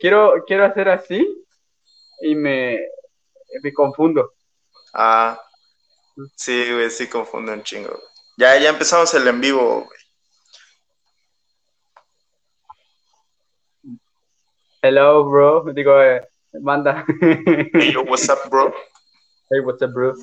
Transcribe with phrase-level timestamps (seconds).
[0.00, 1.44] quiero, quiero hacer así
[2.22, 2.80] y me,
[3.62, 4.32] me confundo.
[4.92, 5.40] Ah,
[6.34, 8.00] sí, güey, sí confundo un chingo.
[8.36, 10.00] Ya, ya empezamos el en vivo, güey.
[14.82, 15.64] Hello, bro.
[15.74, 16.26] Digo, eh,
[16.60, 17.04] manda.
[17.20, 18.74] Hey, yo, what's up, bro?
[19.50, 20.14] Hey, what's up, bro?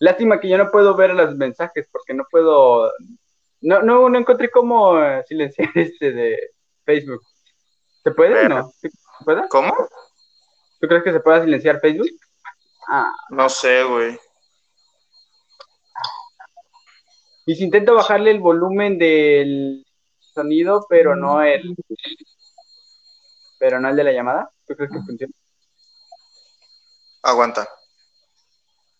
[0.00, 2.92] Lástima que yo no puedo ver los mensajes porque no puedo.
[3.60, 6.53] No, no, no encontré cómo eh, silenciar este de
[6.84, 7.22] Facebook.
[8.02, 8.72] ¿Se puede o no?
[8.80, 8.90] ¿Se
[9.24, 9.48] puede?
[9.48, 9.74] ¿Cómo?
[10.80, 12.10] ¿Tú crees que se pueda silenciar Facebook?
[12.88, 13.10] Ah.
[13.30, 14.18] No sé, güey.
[17.46, 19.84] Y si intento bajarle el volumen del
[20.18, 21.76] sonido, pero no el.
[23.58, 25.32] Pero no el de la llamada, ¿tú crees que funciona?
[27.22, 27.68] Aguanta.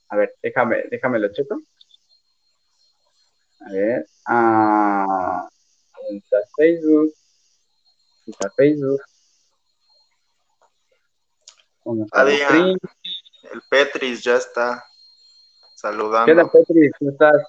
[0.09, 1.61] A ver, déjame, déjame lo checo.
[3.61, 4.07] A ver.
[4.27, 5.49] Ah,
[6.03, 7.13] ¿dónde está Facebook?
[8.25, 9.01] ¿Dónde está Facebook?
[11.85, 12.79] ¿Dónde está el Adrián.
[13.53, 14.83] El Petris ya está
[15.83, 16.51] ¿Qué onda, saludando.
[16.51, 16.91] Petri?
[16.99, 17.43] ¿Cómo estás?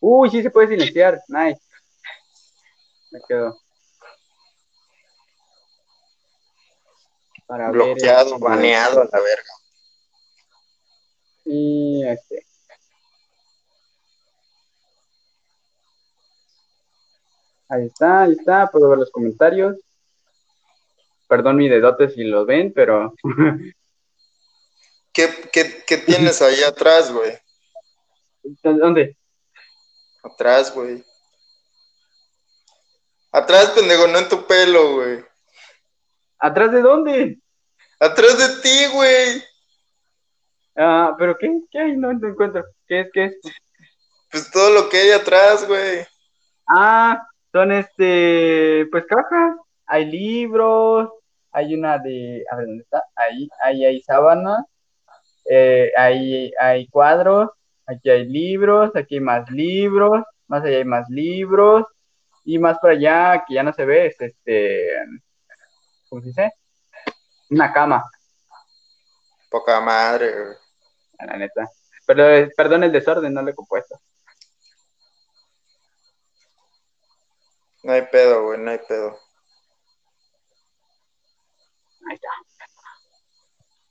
[0.00, 1.22] Uy, sí se puede silenciar.
[1.28, 1.60] Nice.
[3.10, 3.58] Me quedo.
[7.46, 9.52] Para ver, Bloqueado, baneado a la verga.
[11.46, 12.46] Y este.
[17.68, 18.68] Ahí está, ahí está.
[18.68, 19.76] Puedo ver los comentarios.
[21.28, 23.14] Perdón mi dedote si lo ven, pero
[25.14, 27.32] ¿Qué, qué, qué tienes ahí atrás, güey?
[28.62, 29.16] ¿dónde?
[30.24, 31.04] Atrás, güey.
[33.30, 35.24] Atrás, pendejo, no en tu pelo, güey.
[36.38, 37.38] ¿Atrás de dónde?
[38.00, 39.44] Atrás de ti, güey.
[40.76, 41.60] Ah, pero ¿qué?
[41.70, 41.96] ¿Qué hay?
[41.96, 42.64] No, no encuentro.
[42.88, 43.08] ¿Qué es?
[43.12, 43.36] ¿Qué es?
[44.32, 46.04] Pues todo lo que hay atrás, güey.
[46.68, 47.24] Ah,
[47.54, 49.56] son este, pues cajas.
[49.86, 51.08] Hay libros,
[51.52, 53.00] hay una de, a ver, ¿dónde está?
[53.14, 54.64] Ahí, ahí hay sábanas,
[55.48, 57.50] eh, ahí hay cuadros,
[57.86, 61.86] aquí hay libros, aquí hay más libros, más allá hay más libros,
[62.44, 64.88] y más para allá, que ya no se ve, es este,
[66.08, 66.52] ¿cómo se dice?
[67.50, 68.02] Una cama,
[69.48, 70.56] Poca madre, güey.
[71.20, 71.68] la neta.
[72.04, 73.96] Pero, perdón el desorden, no lo he compuesto.
[77.84, 79.18] No hay pedo, güey, no hay pedo.
[82.08, 82.28] Ahí está.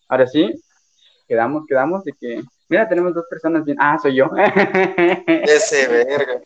[0.10, 0.52] Ahora sí,
[1.28, 2.44] quedamos, quedamos de que.
[2.70, 3.78] Mira, tenemos dos personas bien.
[3.80, 4.32] Ah, soy yo.
[5.28, 6.42] Ese verga.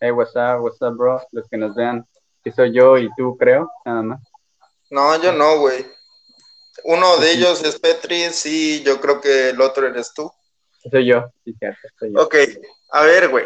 [0.00, 1.20] hey, what's up, what's up, bro?
[1.32, 2.06] Los que nos vean,
[2.44, 4.20] que soy yo y tú, creo, nada más.
[4.90, 5.86] No, yo no, güey.
[6.84, 10.30] Uno de ellos es Petris y yo creo que el otro eres tú.
[10.90, 12.22] Soy yo, sí, cierto, soy yo.
[12.22, 12.34] Ok,
[12.90, 13.44] a ver, güey.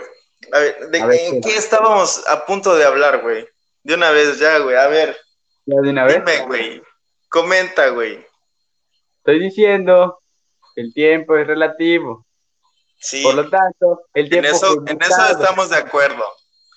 [0.52, 1.56] A ver, ¿de A ver, en ¿qué?
[1.56, 3.46] estábamos a punto de hablar, güey?
[3.82, 4.76] De una vez ya, güey.
[4.76, 5.16] A ver,
[5.66, 6.16] ¿Ya de una vez?
[6.16, 6.82] dime, güey.
[7.28, 8.24] Comenta, güey.
[9.18, 10.20] Estoy diciendo
[10.74, 12.24] que el tiempo es relativo.
[12.98, 16.24] Sí, Por lo tanto, el en tiempo eso, fue en eso estamos de acuerdo.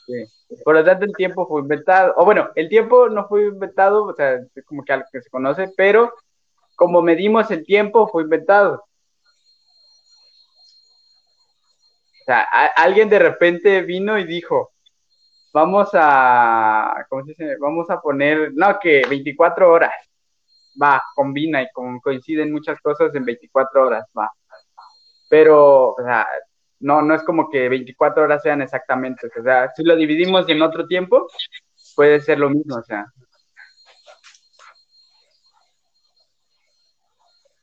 [0.07, 0.25] Sí.
[0.63, 2.13] Por lo tanto, el tiempo fue inventado.
[2.17, 5.29] O bueno, el tiempo no fue inventado, o sea, es como que algo que se
[5.29, 6.13] conoce, pero
[6.79, 8.85] como medimos el tiempo, fue inventado.
[12.21, 12.41] O sea,
[12.75, 14.71] alguien de repente vino y dijo,
[15.53, 17.57] vamos a, ¿cómo se dice?
[17.59, 19.93] Vamos a poner, no, que 24 horas.
[20.81, 24.31] Va, combina y con- coinciden muchas cosas en 24 horas, va.
[25.29, 26.27] Pero, o sea,
[26.79, 30.61] no, no es como que 24 horas sean exactamente, o sea, si lo dividimos en
[30.61, 31.27] otro tiempo,
[31.95, 33.05] puede ser lo mismo, o sea.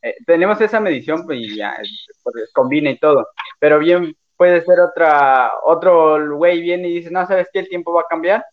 [0.06, 3.26] Eh, tenemos esa medición pues, y ya, es- pues, combina y todo,
[3.58, 7.60] pero bien puede ser otra, otro güey viene y dice, no, ¿sabes qué?
[7.60, 8.44] El tiempo va a cambiar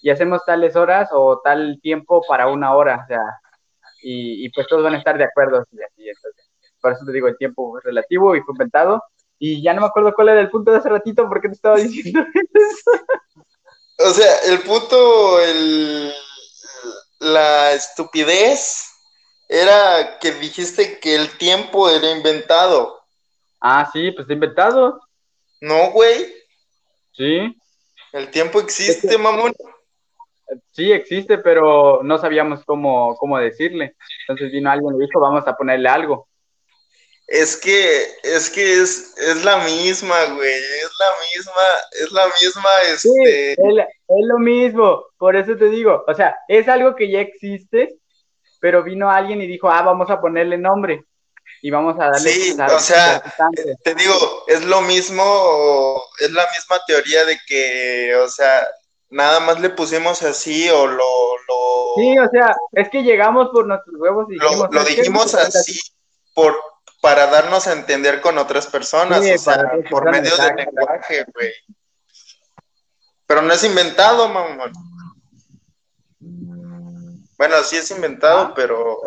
[0.00, 3.20] y hacemos tales horas o tal tiempo para una hora, o sea,
[4.02, 6.50] y, y pues todos van a estar de acuerdo así, entonces,
[6.80, 9.02] por eso te digo, el tiempo es relativo y fue inventado,
[9.38, 11.76] y ya no me acuerdo cuál era el punto de hace ratito porque te estaba
[11.76, 12.24] diciendo
[13.98, 16.12] O sea, el puto, el,
[17.20, 18.93] la estupidez
[19.48, 23.02] era que dijiste que el tiempo era inventado.
[23.60, 25.00] Ah, sí, pues inventado,
[25.60, 26.32] No, güey.
[27.12, 27.56] sí,
[28.12, 29.52] El tiempo existe, mamón.
[30.72, 33.96] sí existe, pero no sabíamos cómo, cómo decirle,
[34.28, 36.28] entonces vino alguien y dijo, vamos a ponerle algo.
[37.26, 40.52] Es que, es que es, es la misma, güey.
[40.52, 41.62] Es la misma,
[41.92, 43.52] es la misma, Sí, este.
[43.52, 47.96] es, es lo mismo, por eso te digo, o sea, es algo que ya existe,
[48.64, 51.04] pero vino alguien y dijo, ah, vamos a ponerle nombre
[51.60, 52.30] y vamos a darle.
[52.30, 53.22] Sí, o sea,
[53.82, 54.14] te digo,
[54.46, 58.66] es lo mismo, es la misma teoría de que, o sea,
[59.10, 61.92] nada más le pusimos así o lo, lo...
[61.96, 64.68] Sí, o sea, es que llegamos por nuestros huevos y dijimos...
[64.70, 65.78] Lo, dijimos así
[66.32, 66.58] por,
[67.02, 71.52] para darnos a entender con otras personas, o sea, por medio del lenguaje, güey.
[73.26, 74.72] Pero no es inventado, mamón.
[77.36, 78.52] Bueno, sí es inventado, ah.
[78.54, 79.00] pero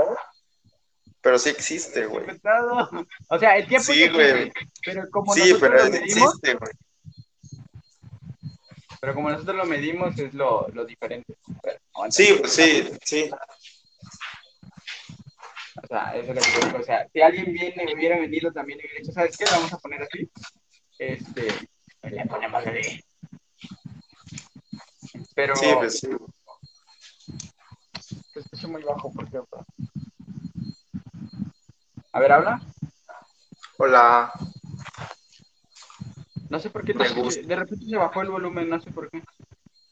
[1.22, 2.26] pero sí existe, güey.
[3.30, 4.52] O sea, el tiempo sí, güey.
[4.86, 6.72] Pero como sí, nosotros pero lo medimos, existe, güey.
[9.02, 11.36] Pero como nosotros lo medimos es lo, lo diferente.
[12.10, 13.30] sí, pues sí, sí.
[15.84, 16.80] O sea, eso es lo que digo.
[16.80, 19.46] O sea, si alguien viene, hubiera venido también hubiera dicho, ¿sabes qué?
[19.46, 20.30] Lo vamos a poner así.
[20.98, 21.48] Este,
[22.04, 23.04] le ponemos así.
[25.36, 25.56] Pero.
[25.56, 26.08] Sí, pues sí.
[28.38, 29.66] Escucha muy bajo, por cierto.
[32.12, 32.62] A ver, habla.
[33.78, 34.32] Hola.
[36.50, 39.24] No sé por qué de repente se bajó el volumen, no sé por qué.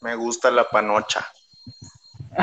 [0.02, 1.28] Me gusta la panocha.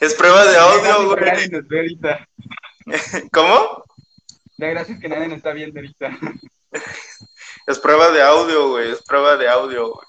[0.00, 1.98] es prueba de audio, güey.
[3.32, 3.84] ¿Cómo?
[4.56, 6.18] La gracia es que nadie nos está viendo ahorita.
[7.66, 8.92] es prueba de audio, güey.
[8.92, 10.07] Es prueba de audio, güey.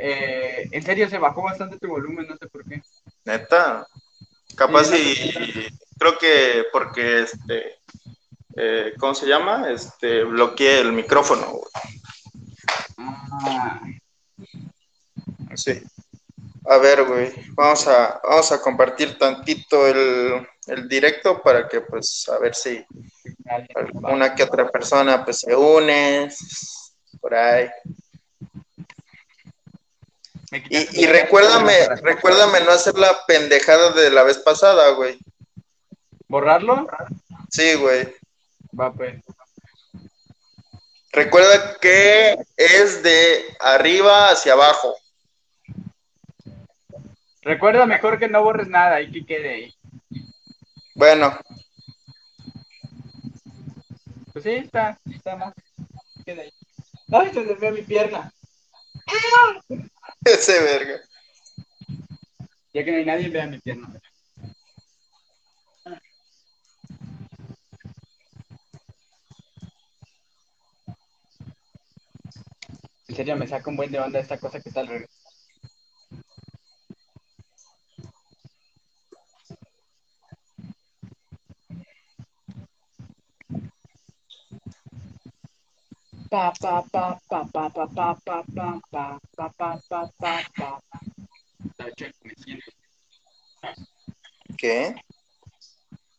[0.00, 2.80] Eh, en serio, se bajó bastante tu volumen, no sé por qué.
[3.24, 3.86] Neta.
[4.56, 5.68] Capaz y
[5.98, 7.78] creo que porque este
[8.60, 9.70] eh, ¿cómo se llama?
[9.70, 11.60] Este bloqueé el micrófono.
[12.96, 13.80] Ah.
[15.54, 15.80] Sí.
[16.68, 22.28] A ver, güey, vamos a, vamos a compartir tantito el, el directo para que pues
[22.28, 22.84] a ver si
[23.94, 26.28] una que otra persona pues se une
[27.20, 27.68] por ahí.
[30.50, 31.72] Y, y recuérdame,
[32.02, 35.18] recuérdame no hacer la pendejada de la vez pasada, güey.
[36.26, 36.86] ¿Borrarlo?
[37.50, 38.14] Sí, güey.
[38.78, 39.22] Va, pues.
[41.12, 44.94] Recuerda que es de arriba hacia abajo.
[47.42, 49.74] Recuerda mejor que no borres nada y que quede ahí.
[50.94, 51.38] Bueno.
[54.32, 55.54] Pues sí, está, está más.
[56.26, 56.52] Queda ahí.
[57.10, 58.30] Ay, se ve mi pierna.
[60.34, 61.00] Ese verga.
[62.74, 63.88] Ya que no hay nadie, vea mi pierna.
[73.08, 75.08] En serio, me saca un buen de onda esta cosa que está al revés.
[86.30, 90.80] Pa, pa, pa, pa, pa, pa, pa, pa, pa, pa, pa, pa, pa, pa, pa.
[94.58, 94.94] ¿Qué?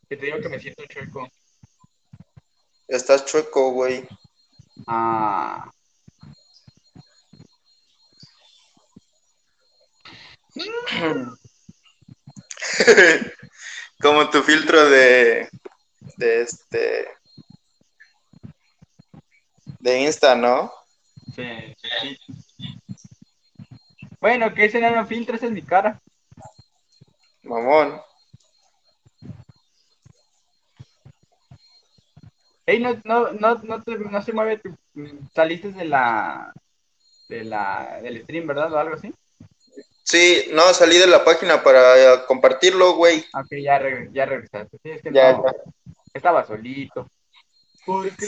[0.09, 1.29] Que te digo que me siento chueco.
[2.87, 4.07] Estás chueco, güey.
[4.87, 5.69] Ah.
[14.01, 15.49] Como tu filtro de,
[16.17, 17.18] de este
[19.79, 20.71] de Insta, ¿no?
[21.35, 22.17] Sí, sí.
[24.19, 26.01] Bueno, que ese no filtro, en mi cara.
[27.43, 28.01] Mamón.
[32.65, 34.77] Ey, no, no, no, no, te, no se mueve tu,
[35.33, 36.53] saliste de la,
[37.27, 38.71] de la, del stream, ¿verdad?
[38.73, 39.13] O algo así.
[40.03, 43.25] Sí, no, salí de la página para compartirlo, güey.
[43.33, 43.81] Ok, ya,
[44.11, 44.77] ya regresaste.
[44.83, 45.45] Sí, es que ya, no,
[46.13, 47.09] estaba solito.
[47.89, 48.25] Porque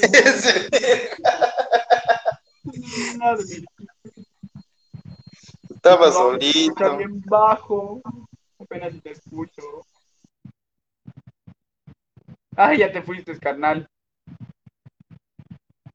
[5.70, 6.98] Estaba solito.
[6.98, 8.02] bien bajo.
[8.58, 9.62] Apenas te escucho.
[12.56, 13.88] Ay, ya te fuiste, carnal.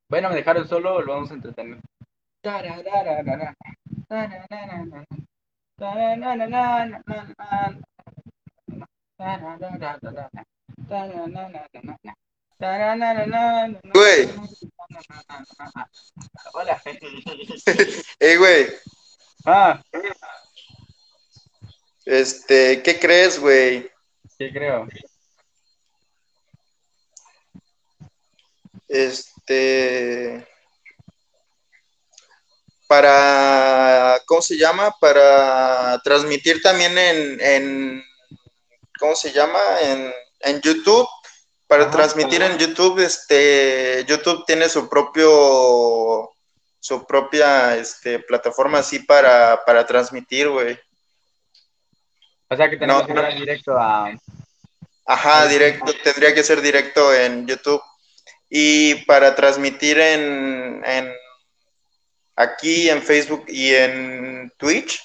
[0.08, 1.80] Bueno, me dejaron solo, lo vamos a entretener.
[12.58, 14.30] Güey.
[16.54, 16.82] Hola.
[18.18, 18.66] Ey, güey.
[19.44, 19.82] Ah.
[22.06, 23.90] Este, ¿qué crees, güey?
[24.38, 24.88] ¿Qué creo?
[28.88, 30.48] Este.
[32.88, 34.18] Para.
[34.24, 34.94] ¿Cómo se llama?
[34.98, 37.40] Para transmitir también en.
[37.40, 38.04] en
[38.98, 39.60] ¿Cómo se llama?
[39.82, 40.10] En,
[40.40, 41.06] en YouTube
[41.66, 46.30] para transmitir en YouTube, este, YouTube tiene su propio,
[46.78, 50.78] su propia este, plataforma así para, para transmitir, güey.
[52.48, 54.10] O sea que tenemos que ir directo a...
[55.08, 57.82] Ajá, directo, tendría que ser directo en YouTube.
[58.48, 61.12] Y para transmitir en, en
[62.36, 65.00] aquí en Facebook y en Twitch,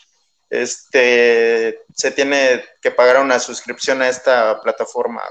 [0.50, 5.24] este se tiene que pagar una suscripción a esta plataforma.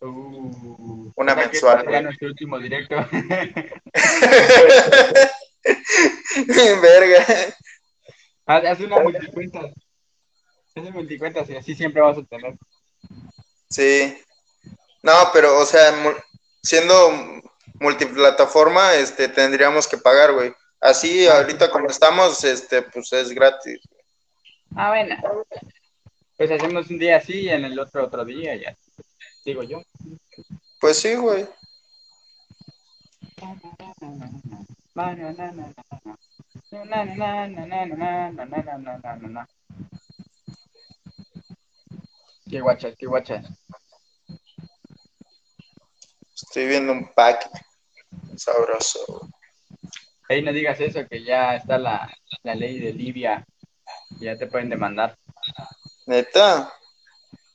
[0.00, 1.86] Uh, una mensual.
[1.90, 2.96] Ya nuestro último directo.
[6.82, 7.26] Verga.
[8.46, 9.60] Haz una multicuenta.
[9.60, 9.74] Haz
[10.76, 12.56] una multicuenta, y así siempre vas a tener.
[13.68, 14.16] Sí.
[15.02, 15.92] No, pero, o sea,
[16.62, 17.42] siendo
[17.74, 20.52] multiplataforma, este, tendríamos que pagar, güey.
[20.80, 23.80] Así, ah, ahorita como estamos, este, pues es gratis.
[24.74, 25.16] Ah, bueno.
[26.36, 28.76] Pues hacemos un día así y en el otro otro día, ya.
[29.44, 29.82] Digo yo.
[30.80, 31.46] Pues sí, güey.
[42.50, 43.46] Qué guachas, qué guachas.
[46.34, 47.48] Estoy viendo un pack
[48.36, 49.28] sabroso.
[50.28, 52.08] Ey, no digas eso, que ya está la,
[52.42, 53.46] la ley de Libia.
[54.20, 55.16] Ya te pueden demandar.
[56.06, 56.72] ¿Neta?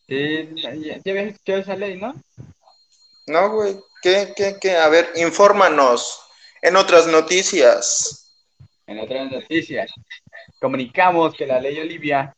[0.08, 2.14] Sí, ya, ya habías escuchado esa ley, ¿no?
[3.28, 3.80] No, güey.
[4.02, 4.78] ¿Qué, qué, qué?
[4.78, 6.22] A ver, infórmanos.
[6.62, 8.32] En otras noticias.
[8.86, 9.92] En otras noticias.
[10.60, 12.36] Comunicamos que la ley Olivia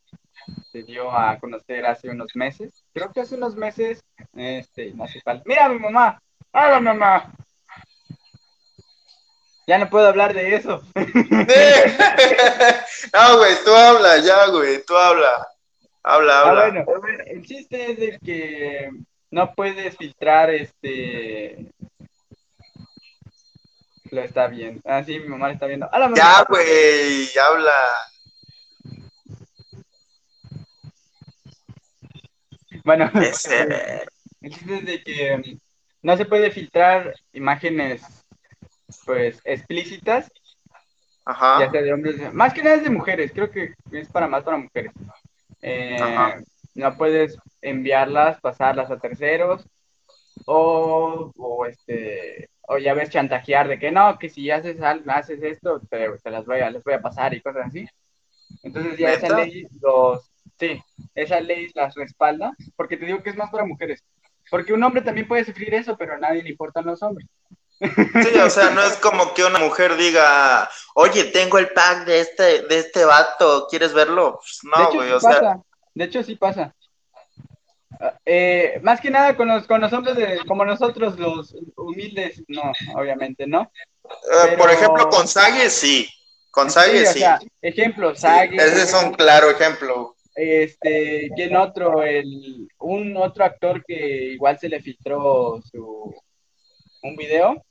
[0.72, 2.84] se dio a conocer hace unos meses.
[2.94, 4.02] Creo que hace unos meses.
[4.34, 5.42] Este, no hace falta.
[5.46, 6.18] ¡Mira mi mamá!
[6.52, 7.34] ¡Hola, mamá!
[9.66, 10.82] Ya no puedo hablar de eso.
[10.94, 11.04] no,
[13.36, 15.46] güey, tú habla, ya, güey, tú habla.
[16.02, 16.84] Habla, ah, habla.
[16.84, 18.90] bueno, el chiste es de que
[19.30, 21.72] no puedes filtrar este.
[24.10, 24.80] Lo está viendo.
[24.84, 25.88] Ah, sí, mi mamá lo está viendo.
[26.14, 27.72] ya, güey, habla.
[32.84, 33.10] Bueno,
[34.40, 35.58] el chiste es de que
[36.00, 38.02] no se puede filtrar imágenes
[39.04, 40.30] pues explícitas,
[41.26, 41.60] Ajá.
[41.60, 44.42] ya sea de hombres, más que nada es de mujeres, creo que es para más
[44.42, 44.92] para mujeres.
[45.62, 45.96] Eh,
[46.74, 49.66] no puedes enviarlas, pasarlas a terceros,
[50.46, 55.42] o, o este o ya ves chantajear de que no, que si haces algo, haces
[55.42, 57.88] esto, te, te, las voy a, les voy a pasar y cosas así.
[58.62, 60.78] Entonces ya esa ley los, sí,
[61.14, 64.04] esa ley las respalda, porque te digo que es más para mujeres.
[64.50, 67.26] Porque un hombre también puede sufrir eso, pero a nadie le importan los hombres.
[67.80, 72.20] Sí, o sea, no es como que una mujer diga, oye, tengo el pack de
[72.20, 74.40] este, de este vato, ¿quieres verlo?
[74.40, 75.60] Pues no, güey, o sea.
[75.94, 76.74] De hecho, sí pasa.
[78.24, 82.72] Eh, más que nada con los, con los hombres de, como nosotros, los humildes, no,
[82.94, 83.70] obviamente, ¿no?
[84.04, 86.08] Eh, por ejemplo, con Sage, sí.
[86.50, 87.22] Con Sage, sí.
[87.62, 88.56] ejemplo, Sage.
[88.56, 90.16] ese es un claro ejemplo.
[90.34, 92.02] Este, ¿quién otro?
[92.02, 96.14] El, un otro actor que igual se le filtró su,
[97.02, 97.64] un video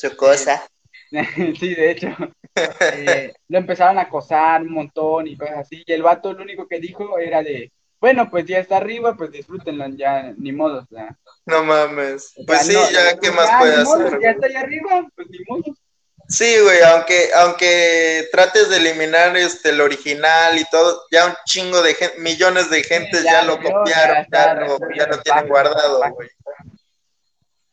[0.00, 0.66] su cosa.
[1.58, 2.08] sí, de hecho.
[2.54, 5.82] Eh, lo empezaron a acosar un montón y cosas así.
[5.86, 9.30] Y el vato lo único que dijo era de, bueno, pues ya está arriba, pues
[9.30, 10.86] disfrútenlo, ya ni modo.
[11.46, 12.32] No mames.
[12.46, 14.20] Pues sí, ya, ¿qué más puede hacer?
[14.22, 15.62] ya está ahí arriba, pues ni modo.
[16.28, 21.82] Sí, güey, aunque, aunque trates de eliminar este el original y todo, ya un chingo
[21.82, 26.28] de gente, millones de gente ya, lo copiaron, ya lo tienen guardado, güey.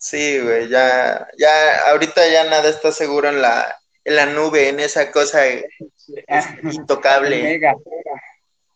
[0.10, 4.80] Sí, güey, ya, ya, ahorita ya nada está seguro en la, en la nube, en
[4.80, 5.42] esa cosa
[6.64, 7.36] intocable.
[7.36, 7.76] El mega.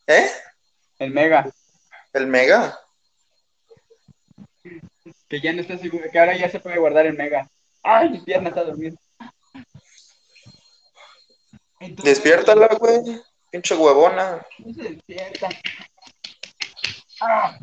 [0.08, 0.30] ¿Eh?
[1.00, 1.50] El mega.
[2.12, 2.78] ¿El mega?
[5.30, 7.50] Que ya no está seguro, que ahora ya se puede guardar el mega.
[7.82, 9.00] Ay, mi pierna está durmiendo.
[12.04, 13.22] Despiértala, güey.
[13.50, 14.46] Pinche huevona.
[14.60, 15.48] No se despierta.
[17.22, 17.58] Ah.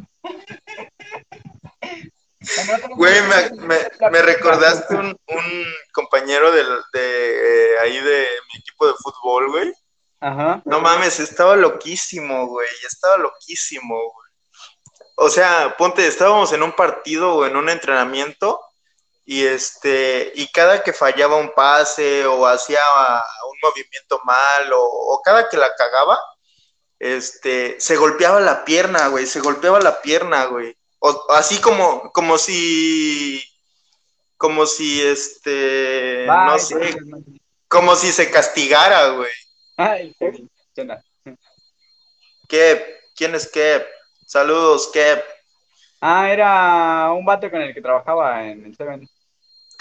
[2.97, 5.19] Güey, me, recordaste un,
[5.93, 9.73] compañero de, de ahí de mi equipo de fútbol, güey.
[10.21, 10.63] Ajá.
[10.65, 12.69] No mames, estaba loquísimo, güey.
[12.87, 14.29] Estaba loquísimo, güey.
[15.17, 18.61] O sea, ponte, estábamos en un partido o en un entrenamiento
[19.25, 22.81] y este, y cada que fallaba un pase o hacía
[23.51, 26.19] un movimiento mal o, o cada que la cagaba,
[26.99, 30.78] este, se golpeaba la pierna, güey, se golpeaba la pierna, güey.
[31.01, 33.43] O, así como, como si,
[34.37, 36.97] como si este, no sé,
[37.69, 39.31] como si se castigara, güey.
[39.77, 40.15] Ay,
[42.49, 43.01] ¿Qué?
[43.15, 43.87] ¿Quién es Kep?
[44.27, 45.23] Saludos, Kep.
[46.01, 49.09] Ah, era un vato con el que trabajaba en el Seven.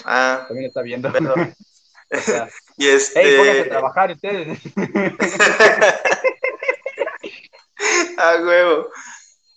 [0.03, 0.45] Ah.
[0.47, 1.11] También está viendo.
[2.77, 3.61] y este...
[3.61, 4.59] a trabajar ustedes.
[8.17, 8.89] ah, huevo.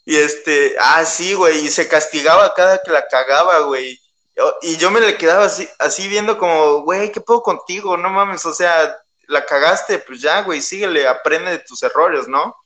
[0.04, 4.00] Y este, ah, sí, güey, y se castigaba cada que la cagaba, güey.
[4.62, 7.96] Y yo me le quedaba así, así viendo como, güey, ¿qué puedo contigo?
[7.96, 8.96] No mames, o sea,
[9.28, 12.56] la cagaste, pues ya, güey, síguele, aprende de tus errores, ¿no?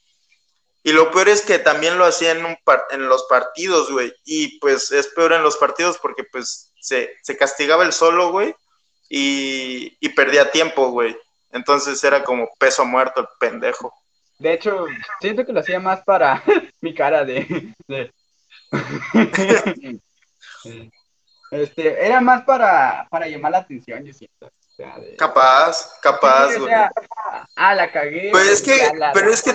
[0.83, 2.57] Y lo peor es que también lo hacía en, un
[2.91, 4.15] en los partidos, güey.
[4.25, 8.55] Y pues es peor en los partidos porque pues se, se castigaba el solo, güey.
[9.09, 11.17] Y, y perdía tiempo, güey.
[11.53, 13.95] Entonces era como peso muerto el pendejo.
[14.39, 14.87] De hecho,
[15.21, 16.43] siento que lo hacía más para
[16.85, 17.75] mi cara de...
[21.51, 24.51] este, era más para, para llamar la atención, yo siento.
[25.17, 26.75] Capaz, capaz, güey.
[27.57, 28.29] ah, la cagué.
[28.33, 29.55] Pues es que, pero es que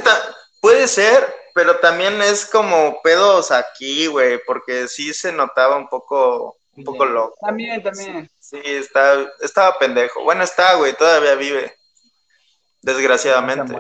[0.59, 6.57] puede ser, pero también es como pedos aquí, güey, porque sí se notaba un poco,
[6.74, 7.36] un poco loco.
[7.41, 8.29] También, también.
[8.39, 10.24] Sí, está, estaba pendejo.
[10.24, 11.75] Bueno, está, güey, todavía vive.
[12.81, 13.77] Desgraciadamente.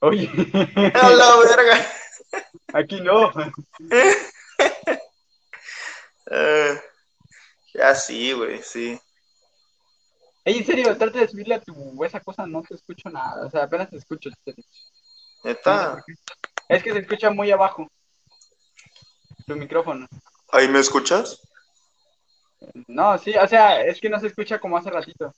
[0.00, 0.30] Oye.
[0.94, 1.86] A la verga.
[2.72, 3.32] Aquí no.
[6.30, 6.78] Eh,
[7.72, 9.00] ya sí, güey, sí.
[10.44, 13.46] Ey, en serio, trata de subirle a tu esa cosa, no te escucho nada.
[13.46, 14.28] O sea, apenas te escucho.
[15.44, 16.04] ¿Está?
[16.68, 17.90] es que se escucha muy abajo.
[19.46, 20.06] Tu micrófono.
[20.52, 21.40] ¿Ahí me escuchas?
[22.86, 25.32] No, sí, o sea, es que no se escucha como hace ratito.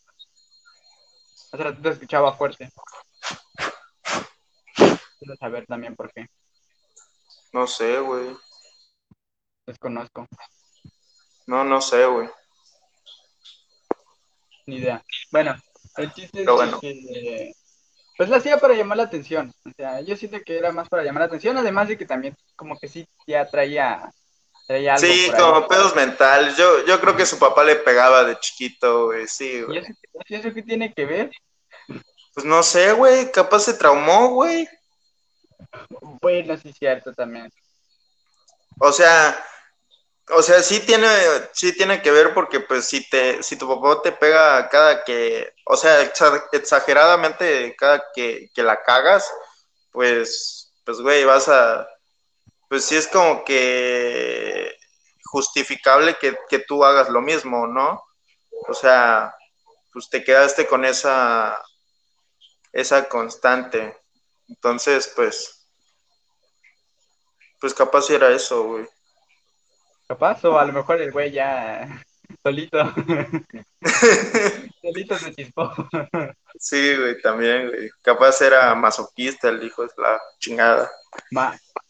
[1.52, 2.70] Hace ratito escuchaba fuerte.
[5.18, 6.28] Quiero saber también por qué.
[7.52, 8.36] No sé, güey.
[9.66, 10.26] Desconozco.
[11.46, 12.28] No, no sé, güey.
[14.66, 15.04] Ni idea.
[15.30, 15.56] Bueno,
[15.96, 17.52] el chiste es que
[18.20, 19.50] pues la hacía para llamar la atención.
[19.64, 22.36] O sea, yo siento que era más para llamar la atención, además de que también
[22.54, 24.12] como que sí ya traía,
[24.66, 26.54] traía algo Sí, como pedos mentales.
[26.54, 29.82] Yo, yo creo que su papá le pegaba de chiquito, güey, sí, güey.
[30.28, 31.30] ¿Y eso, qué tiene que ver?
[32.34, 34.68] Pues no sé, güey, capaz se traumó, güey.
[36.20, 37.52] Bueno, sí, cierto también.
[38.78, 39.44] O sea,
[40.32, 41.08] o sea, sí tiene,
[41.52, 45.52] sí tiene que ver porque pues si te, si tu papá te pega cada que,
[45.64, 46.02] o sea,
[46.52, 49.30] exageradamente cada que, la cagas,
[49.90, 51.88] pues, pues güey, vas a,
[52.68, 54.76] pues sí es como que
[55.24, 58.02] justificable que, que tú hagas lo mismo, ¿no?
[58.68, 59.34] O sea,
[59.92, 61.60] pues te quedaste con esa,
[62.72, 63.96] esa constante.
[64.50, 65.66] Entonces, pues,
[67.60, 68.86] pues capaz era eso, güey.
[70.08, 72.02] Capaz, o a lo mejor el güey ya
[72.42, 72.78] solito.
[74.82, 75.72] solito se chispó.
[76.58, 77.90] sí, güey, también, güey.
[78.02, 80.90] Capaz era masoquista el hijo de la chingada.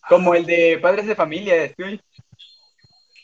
[0.09, 2.01] como el de padres de familia, estoy.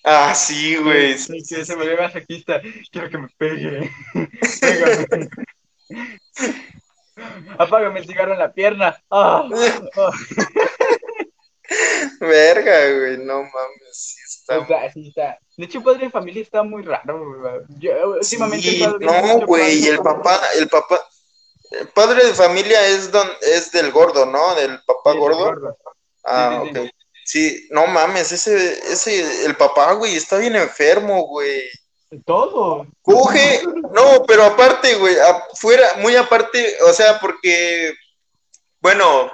[0.02, 1.18] Ah, sí, güey.
[1.18, 2.62] Sí, que se volvió masoquista.
[2.90, 3.90] Quiero que me pegue.
[7.58, 9.02] Apágame el cigarro en la pierna.
[9.10, 9.48] ¡Ah!
[9.96, 10.10] ¡Ah!
[12.20, 14.16] Verga, güey, no mames.
[15.56, 17.64] De hecho, padre de familia está muy raro.
[17.78, 21.00] Yo, últimamente no, güey, el papá, el papá,
[21.72, 24.54] el padre de familia es don, es del gordo, ¿no?
[24.54, 25.76] Del papá gordo.
[26.24, 26.88] Ah, ok.
[27.24, 31.64] Sí, no mames, ese, ese, el papá, güey, está bien enfermo, güey.
[32.24, 32.86] Todo.
[33.02, 37.94] Coge, no, pero aparte, güey, afuera, muy aparte, o sea, porque,
[38.80, 39.30] bueno,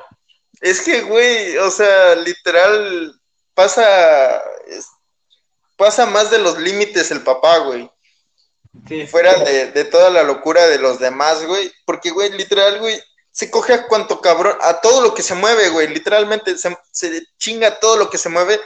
[0.61, 3.14] es que, güey, o sea, literal,
[3.52, 4.42] pasa,
[5.76, 7.90] pasa más de los límites el papá, güey.
[8.88, 9.06] Sí.
[9.06, 11.70] Fuera de, toda la locura de los demás, güey.
[11.85, 12.98] Porque, güey, literal, güey,
[13.30, 15.88] se coge a cuanto cabrón, a todo lo que se mueve, güey.
[15.88, 18.58] Literalmente se, se chinga todo lo que se mueve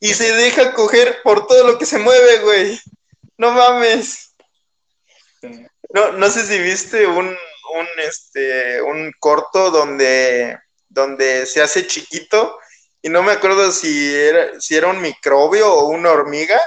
[0.00, 2.80] y se deja coger por todo lo que se mueve, güey.
[3.38, 4.34] No mames.
[5.90, 12.58] No, no sé si viste un, un, este, un corto donde, donde se hace chiquito
[13.02, 16.60] y no me acuerdo si era, si era un microbio o una hormiga,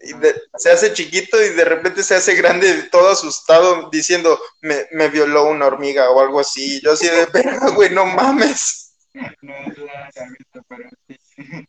[0.00, 0.10] y
[0.58, 5.44] se hace chiquito y de repente se hace grande, todo asustado, diciendo, me, me violó
[5.44, 6.80] una hormiga o algo así.
[6.82, 8.96] Yo así de, pero, güey, no mames.
[9.40, 11.16] No, visto, pero sí.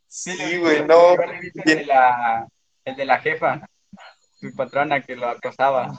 [0.07, 1.13] Sí, güey, no.
[1.13, 2.47] El de, la,
[2.83, 3.61] el de la jefa,
[4.39, 5.97] su patrona que lo acosaba.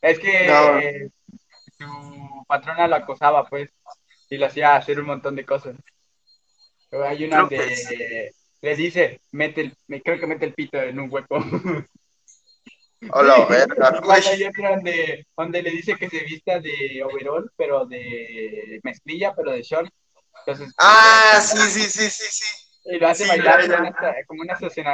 [0.00, 1.10] Es que
[1.78, 3.70] su patrona lo acosaba, pues
[4.30, 5.76] y lo hacía hacer un montón de cosas.
[6.90, 11.12] hay una donde le dice, mete el, me creo que mete el pito en un
[11.12, 11.36] hueco.
[13.10, 18.80] Hola, verga, Hay otra donde, donde le dice que se vista de overall, pero de
[18.82, 19.92] mezclilla, pero de short.
[20.78, 22.63] ah, sí, sí, sí, sí, sí.
[22.84, 23.66] Y lo hace bailar
[24.26, 24.86] como una, estación,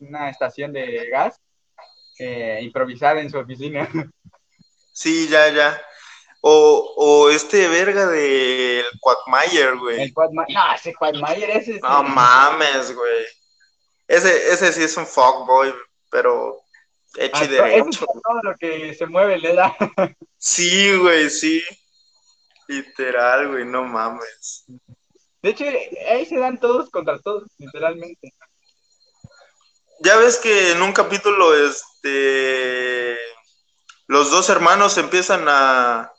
[0.00, 1.40] una, estación de gas.
[2.18, 3.88] eh, improvisar en su oficina.
[4.92, 5.80] Sí, ya, ya.
[6.42, 10.02] O, o este verga del Quagmire, güey.
[10.02, 11.82] El Quagmire, no, ese Quagmire, ese es...
[11.82, 13.24] No mames, güey.
[14.06, 15.72] Ese, ese sí es un fuckboy,
[16.10, 16.60] pero
[17.16, 18.04] hecho y derecho.
[18.06, 19.74] todo lo que se mueve le da.
[20.36, 21.62] Sí, güey, sí.
[22.66, 24.64] Literal, güey, no mames.
[25.42, 25.64] De hecho,
[26.08, 28.32] ahí se dan todos contra todos, literalmente.
[30.00, 33.16] Ya ves que en un capítulo, este,
[34.06, 36.12] los dos hermanos empiezan a,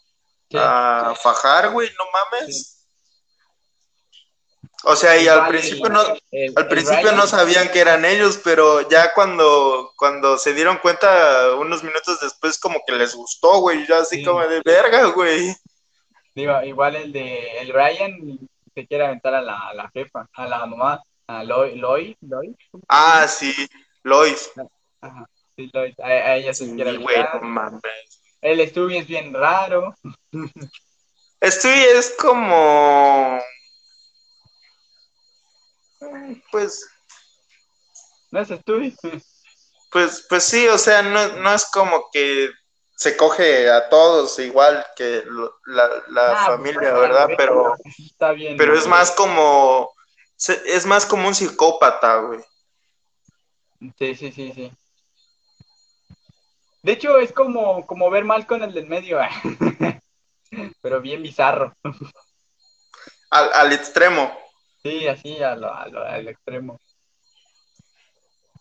[0.53, 2.73] a fajar, güey, no mames.
[4.85, 9.13] O sea, y al principio no, al principio no sabían que eran ellos, pero ya
[9.13, 14.23] cuando, cuando se dieron cuenta, unos minutos después, como que les gustó, güey, ya así
[14.23, 15.55] como de verga, güey.
[16.35, 18.39] Digo, igual el de el Ryan
[18.73, 22.17] se quiere aventar a la, a la jefa, a la mamá, a Lois, Lois,
[22.87, 23.53] Ah, sí,
[24.03, 24.51] Lois.
[25.01, 27.41] Ajá, sí, Lois, a, ella se quiere aventar.
[28.41, 29.95] El Stewie es bien raro.
[31.41, 33.39] Stewie es como
[36.51, 36.87] pues.
[38.31, 38.95] ¿No es Stewie?
[39.91, 42.49] Pues, pues sí, o sea, no, no es como que
[43.03, 45.25] se coge a todos igual que
[45.65, 47.27] la, la ah, pues, familia, ¿verdad?
[47.35, 49.93] Pero, está bien, pero es más como,
[50.65, 52.39] es más como un psicópata, güey.
[53.99, 54.71] Sí, sí, sí, sí.
[56.81, 59.19] De hecho, es como, como ver mal con el del medio,
[60.81, 61.75] pero bien bizarro.
[63.31, 64.31] Al, al extremo.
[64.81, 66.79] Sí, así a lo, a lo, al extremo.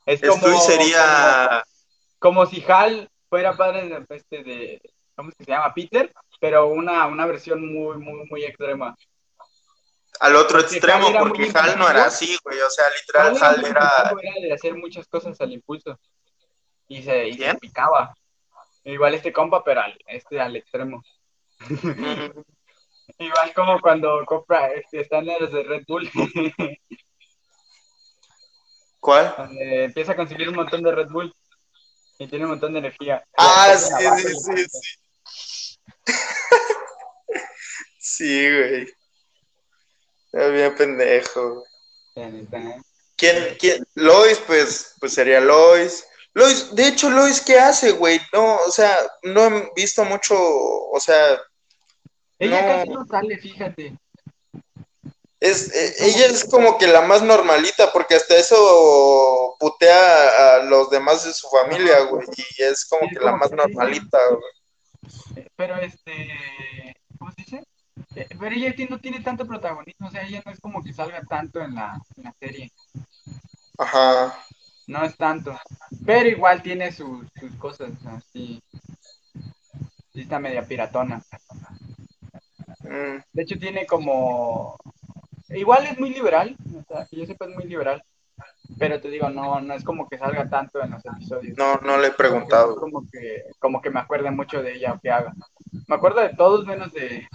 [0.04, 1.62] Es como, sería...
[2.18, 4.82] como, si Hal fuera padre de, este de,
[5.16, 5.72] ¿cómo se llama?
[5.72, 8.94] Peter, pero una, una versión muy, muy, muy extrema.
[10.20, 14.12] Al otro extremo, porque Hal no era así, güey, o sea, literal, Hal, era...
[14.22, 14.38] era...
[14.38, 15.98] de hacer muchas cosas al impulso,
[16.88, 18.14] y se, y se picaba.
[18.84, 21.02] Igual este compa, pero al, este al extremo.
[23.18, 26.10] Igual como cuando compra, este, están los de Red Bull.
[29.00, 29.34] ¿Cuál?
[29.58, 31.34] empieza a conseguir un montón de Red Bull
[32.18, 33.24] y tiene un montón de energía.
[33.36, 34.98] Ah, sí, sí, sí, sí.
[37.98, 38.88] sí, güey.
[40.32, 41.64] Es bien pendejo.
[43.16, 43.86] ¿Quién, quién?
[43.94, 46.06] Lois, pues, pues sería Lois.
[46.34, 48.20] Lois, de hecho, Lois, ¿qué hace, güey?
[48.32, 51.38] No, o sea, no he visto mucho, o sea,
[52.38, 53.96] ella casi no sale, fíjate.
[55.42, 60.88] Es, eh, ella es como que la más normalita, porque hasta eso putea a los
[60.88, 65.48] demás de su familia, güey, y es como que la más normalita, güey.
[65.56, 67.64] Pero este, ¿cómo se dice?
[68.14, 71.20] Eh, pero ella no tiene tanto protagonismo, o sea, ella no es como que salga
[71.28, 72.70] tanto en la, en la serie.
[73.78, 74.38] Ajá.
[74.86, 75.58] No es tanto,
[76.06, 78.62] pero igual tiene sus, sus cosas, así.
[80.14, 81.20] Sí está media piratona.
[83.32, 84.76] De hecho, tiene como.
[85.54, 88.02] Igual es muy liberal, o sea, yo sepa es muy liberal.
[88.78, 91.56] Pero te digo, no, no es como que salga tanto en los episodios.
[91.58, 92.76] No, no le he preguntado.
[92.76, 95.32] Como que, como que me acuerde mucho de ella o que haga.
[95.86, 97.28] Me acuerdo de todos menos de.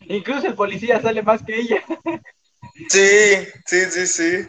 [0.00, 1.82] Incluso el policía sale más que ella.
[2.88, 4.48] Sí, sí, sí, sí.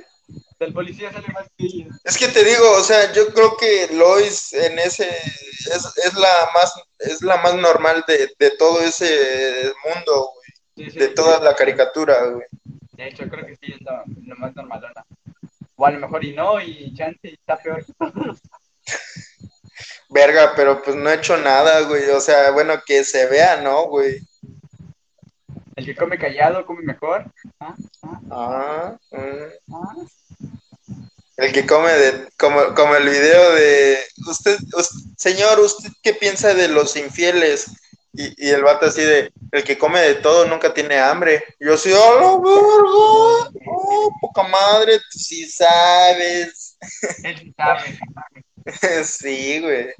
[0.57, 1.88] El policía sale más que ella.
[2.03, 6.49] Es que te digo, o sea, yo creo que Lois en ese es, es la
[6.55, 10.31] más es la más normal de, de todo ese mundo,
[10.75, 12.47] de toda la caricatura, güey.
[12.95, 14.03] De hecho, creo que sí es lo,
[14.38, 15.05] más normalona.
[15.75, 17.86] O a lo mejor y no, y Chance está peor.
[20.10, 22.10] Verga, pero pues no he hecho nada, güey.
[22.10, 24.21] O sea, bueno, que se vea, ¿no, güey?
[25.75, 27.25] El que come callado come mejor.
[27.60, 27.75] Ah,
[28.31, 28.97] ah.
[29.12, 29.27] ah
[29.67, 30.08] mm.
[31.38, 34.58] El que come de, como, como el video de usted,
[35.17, 37.71] señor, ¿usted qué piensa de los infieles?
[38.17, 41.43] Y, y, el vato así de, el que come de todo nunca tiene hambre.
[41.60, 43.60] Y yo así, ¡oh, verga!
[43.67, 44.99] ¡Oh, poca madre!
[45.12, 46.78] Tú sí sabes.
[47.23, 47.99] Él sabe.
[49.04, 49.93] sí, güey.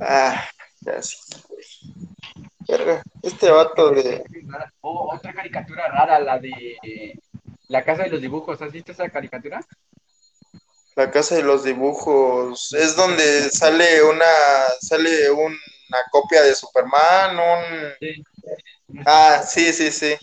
[0.00, 0.48] Ah,
[0.80, 1.16] ya sí,
[1.48, 1.64] güey.
[2.68, 4.24] Verga, este vato de...
[4.80, 7.18] Oh, otra caricatura rara, la de
[7.68, 8.62] La Casa de los Dibujos.
[8.62, 9.60] ¿Has visto esa caricatura?
[10.96, 14.24] La casa de los dibujos es donde sale una
[14.80, 15.56] sale una
[16.10, 20.16] copia de Superman, un Ah, sí, sí, sí.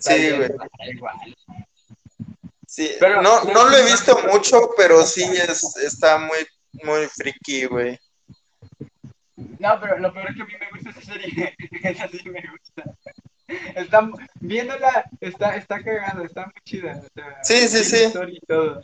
[0.00, 0.50] sí, güey.
[2.66, 6.46] Sí, pero no no lo he visto mucho, pero sí es está muy
[6.82, 7.98] muy friki, güey.
[9.36, 11.56] No, pero lo peor es que a mí me gusta esa serie.
[11.82, 12.96] esa sí me gusta.
[13.74, 17.02] Está, viéndola, está, está cagada, está muy chida.
[17.42, 18.12] sí, sí, sí.
[18.28, 18.82] Y todo.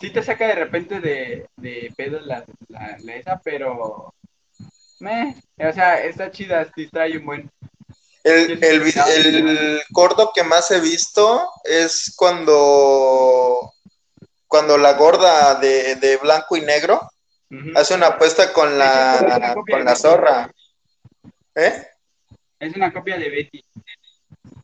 [0.00, 4.14] Sí te saca de repente de, de pedo la, la, la esa, pero
[5.00, 7.50] me, o sea, está chida, sí trae un buen.
[8.22, 13.72] El, el, el gordo que más he visto es cuando
[14.46, 17.10] cuando la gorda de, de blanco y negro
[17.74, 20.50] hace una apuesta con la con la zorra.
[21.54, 21.86] ¿Eh?
[22.58, 23.64] Es una copia de Betty.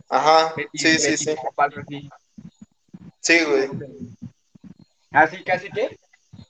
[0.09, 0.53] Ajá.
[0.55, 1.35] Betty Sí, sí, Betty sí.
[1.57, 2.11] Así.
[3.20, 3.70] Sí, güey.
[5.11, 5.99] Así, casi que.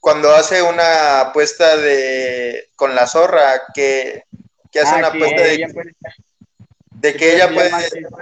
[0.00, 4.24] Cuando hace una apuesta de con la zorra que,
[4.72, 7.70] que hace Ah, una que apuesta de, puede que que ella puede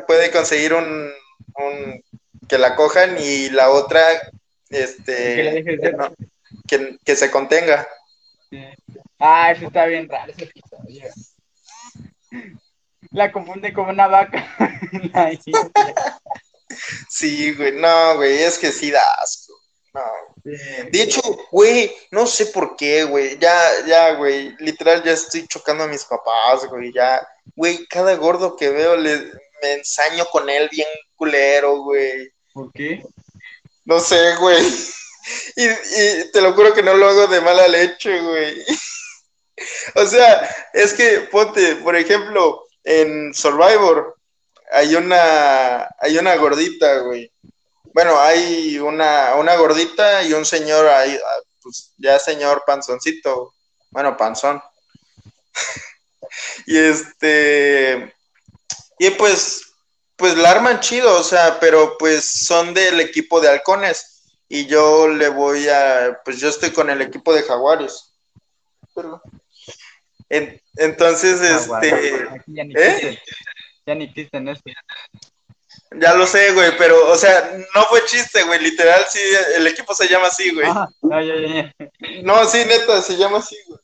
[0.06, 1.10] puede, conseguir un,
[1.56, 2.04] un
[2.48, 4.02] que la cojan y la otra
[4.68, 6.12] este que no,
[6.66, 7.86] que, que se contenga.
[9.18, 11.10] Ah, eso está bien raro ese episodio.
[13.10, 14.46] La confunde con una vaca.
[17.08, 19.43] Sí, güey, no, güey, es que sí da asco.
[19.94, 20.02] No.
[20.44, 25.84] De hecho, güey, no sé por qué, güey, ya, ya, güey, literal ya estoy chocando
[25.84, 29.18] a mis papás, güey, ya, güey, cada gordo que veo le,
[29.62, 32.28] me ensaño con él bien culero, güey.
[32.52, 33.02] ¿Por qué?
[33.84, 34.62] No sé, güey.
[35.56, 38.62] Y, y te lo juro que no lo hago de mala leche, güey.
[39.94, 44.16] O sea, es que ponte, por ejemplo, en Survivor
[44.70, 47.32] hay una hay una gordita, güey.
[47.94, 53.54] Bueno, hay una, una gordita y un señor ahí, ah, pues ya señor panzoncito,
[53.90, 54.60] bueno, panzón.
[56.66, 58.12] y este
[58.98, 59.74] y pues
[60.16, 65.06] pues la arman chido, o sea, pero pues son del equipo de halcones y yo
[65.06, 68.12] le voy a, pues yo estoy con el equipo de jaguares.
[70.28, 72.90] Entonces, este, ya ni ¿eh?
[72.90, 73.18] existen.
[73.86, 74.62] Ya ni existen eso.
[76.00, 79.20] Ya lo sé, güey, pero, o sea, no fue chiste, güey, literal, sí,
[79.56, 80.66] el equipo se llama así, güey.
[80.68, 82.22] Ah, no, ya, ya, ya.
[82.22, 83.80] No, sí, neta, se llama así, güey.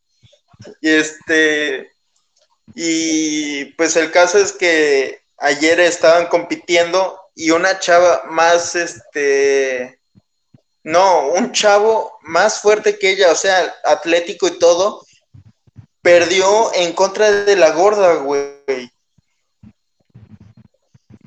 [0.80, 1.92] Y este,
[2.74, 10.00] y pues el caso es que ayer estaban compitiendo y una chava más, este,
[10.82, 15.04] no, un chavo más fuerte que ella, o sea, atlético y todo,
[16.02, 18.60] perdió en contra de la gorda, güey.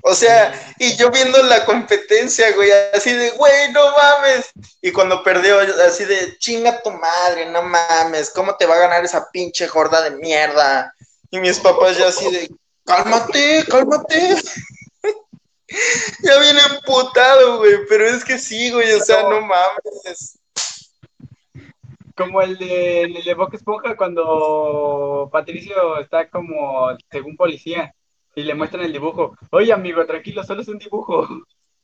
[0.05, 4.51] O sea, y yo viendo la competencia, güey, así de, güey, no mames.
[4.81, 9.05] Y cuando perdió, así de, chinga tu madre, no mames, ¿cómo te va a ganar
[9.05, 10.93] esa pinche gorda de mierda?
[11.31, 12.51] Y mis papás ya así de,
[12.83, 14.35] cálmate, cálmate.
[16.21, 20.37] ya viene emputado, güey, pero es que sí, güey, o sea, no mames.
[22.13, 27.95] Como el de, el de Boca Esponja cuando Patricio está como según policía
[28.35, 29.37] y le muestran el dibujo.
[29.51, 31.27] Oye, amigo, tranquilo, solo es un dibujo.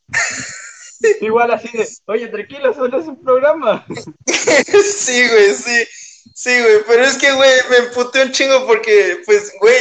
[1.22, 3.86] Igual así de, oye, tranquilo, solo es un programa.
[4.26, 5.88] sí, güey, sí.
[6.34, 9.78] Sí, güey, pero es que, güey, me emputé un chingo porque, pues, güey,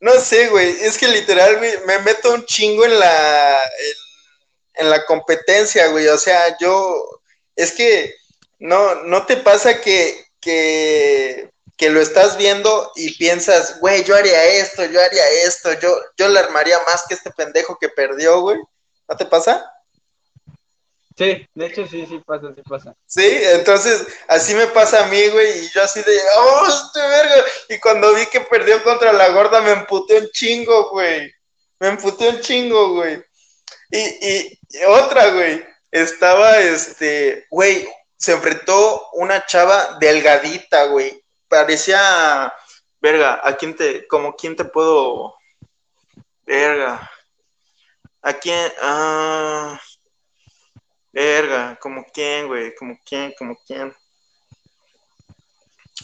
[0.00, 4.90] no sé, güey, es que literal, güey, me meto un chingo en la, en, en
[4.90, 7.20] la competencia, güey, o sea, yo,
[7.56, 8.14] es que,
[8.58, 14.44] no, no te pasa que, que, que lo estás viendo y piensas, güey, yo haría
[14.44, 18.58] esto, yo haría esto, yo, yo le armaría más que este pendejo que perdió, güey,
[19.08, 19.70] ¿no te pasa?
[21.16, 22.94] Sí, de hecho sí, sí pasa, sí pasa.
[23.06, 27.44] Sí, entonces así me pasa a mí, güey, y yo así de, oh, este verga.
[27.68, 31.32] Y cuando vi que perdió contra la gorda, me emputé un chingo, güey.
[31.78, 33.22] Me emputé un chingo, güey.
[33.90, 41.23] Y, y, y otra, güey, estaba, este, güey, se enfrentó una chava delgadita, güey.
[41.54, 42.52] Parecía,
[43.00, 45.36] verga, ¿a quién te, como quién te puedo,
[46.44, 47.08] verga?
[48.22, 48.72] ¿A quién?
[48.82, 49.80] Ah...
[51.12, 53.94] Verga, como quién, güey, como quién, como quién.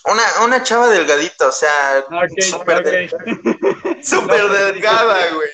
[0.05, 2.05] Una, una chava delgadita, o sea,
[2.49, 2.85] súper ok.
[2.85, 3.09] de-
[4.05, 5.51] súper No, delgada, güey.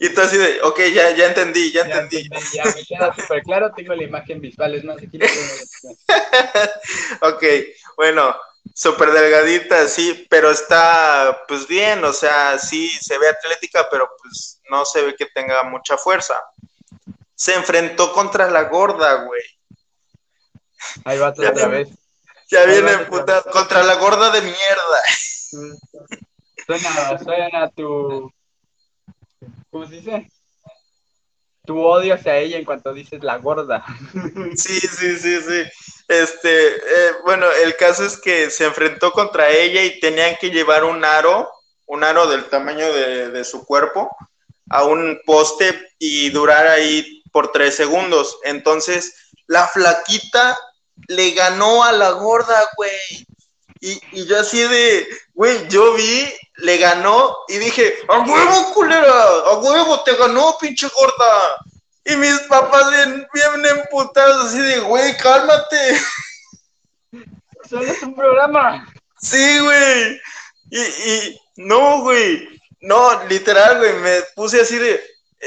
[0.00, 2.26] Y tú así de, ok, ya, ya entendí, ya ya, entendí.
[2.26, 5.96] entendí, ya me queda súper claro, tengo la imagen visual, es más, aquí la tengo.
[7.36, 7.44] ok,
[7.96, 8.34] bueno,
[8.78, 14.60] súper delgadita, sí, pero está, pues bien, o sea, sí se ve atlética, pero pues
[14.70, 16.40] no se ve que tenga mucha fuerza.
[17.34, 19.42] Se enfrentó contra la gorda, güey.
[21.04, 21.88] Ahí va otra vez.
[22.52, 25.02] Ya Ahí viene puta, contra la gorda de mierda.
[26.64, 28.32] Suena, suena tu.
[29.70, 30.30] ¿Cómo se dice?
[31.68, 33.84] Tu odio hacia ella en cuanto dices la gorda.
[34.56, 35.62] Sí, sí, sí, sí.
[36.08, 40.84] Este, eh, bueno, el caso es que se enfrentó contra ella y tenían que llevar
[40.84, 41.46] un aro,
[41.84, 44.08] un aro del tamaño de, de su cuerpo,
[44.70, 48.38] a un poste y durar ahí por tres segundos.
[48.44, 50.58] Entonces, la flaquita
[51.06, 53.26] le ganó a la gorda, güey.
[53.80, 59.22] Y, y yo así de, güey, yo vi, le ganó y dije, a huevo, culera,
[59.46, 61.64] a huevo, te ganó, pinche gorda.
[62.04, 66.00] Y mis papás bien, bien emputados, así de, güey, cálmate.
[67.68, 68.92] Solo es un programa.
[69.20, 70.20] Sí, güey.
[70.70, 72.48] Y, y, no, güey.
[72.80, 75.02] No, literal, güey, me puse así de,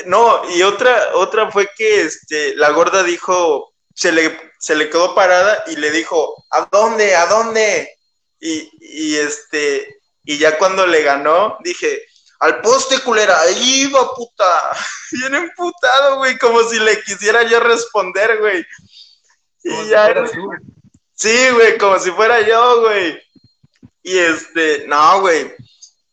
[0.06, 5.16] no, y otra, otra fue que este, la gorda dijo, se le, se le quedó
[5.16, 7.16] parada y le dijo, ¿a dónde?
[7.16, 7.98] ¿A dónde?
[8.40, 12.06] Y, y este, y ya cuando le ganó, dije,
[12.40, 14.72] al poste, culera, ahí va, puta.
[15.12, 18.66] Bien emputado, güey, como si le quisiera yo responder, güey.
[19.64, 20.14] Y ya.
[21.14, 23.22] sí, güey, como si fuera yo, güey.
[24.04, 25.54] Y este, no, güey.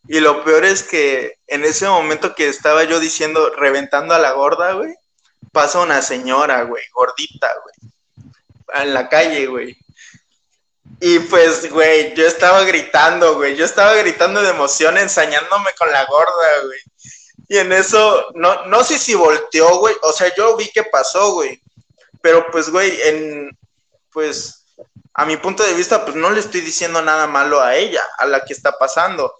[0.07, 4.31] Y lo peor es que en ese momento que estaba yo diciendo, reventando a la
[4.31, 4.93] gorda, güey,
[5.51, 9.77] pasa una señora, güey, gordita, güey, en la calle, güey.
[11.01, 16.05] Y pues, güey, yo estaba gritando, güey, yo estaba gritando de emoción, ensañándome con la
[16.05, 16.79] gorda, güey.
[17.47, 21.33] Y en eso, no, no sé si volteó, güey, o sea, yo vi qué pasó,
[21.33, 21.61] güey.
[22.21, 23.57] Pero pues, güey, en,
[24.11, 24.65] pues,
[25.13, 28.25] a mi punto de vista, pues no le estoy diciendo nada malo a ella, a
[28.25, 29.33] la que está pasando.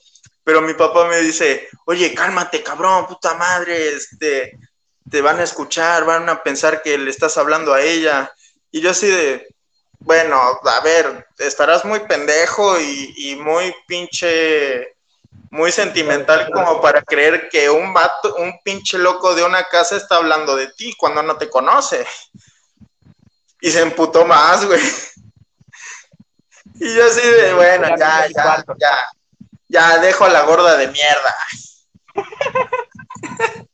[0.43, 4.57] Pero mi papá me dice, oye, cálmate, cabrón, puta madre, este,
[5.09, 8.33] te van a escuchar, van a pensar que le estás hablando a ella.
[8.71, 9.47] Y yo así de,
[9.99, 14.95] bueno, a ver, estarás muy pendejo y, muy pinche,
[15.51, 20.15] muy sentimental como para creer que un vato, un pinche loco de una casa está
[20.15, 22.05] hablando de ti cuando no te conoce.
[23.61, 24.81] Y se emputó más, güey.
[26.75, 29.09] Y yo así de, bueno, ya, ya, ya,
[29.67, 31.35] ya dejo a la gorda de mierda.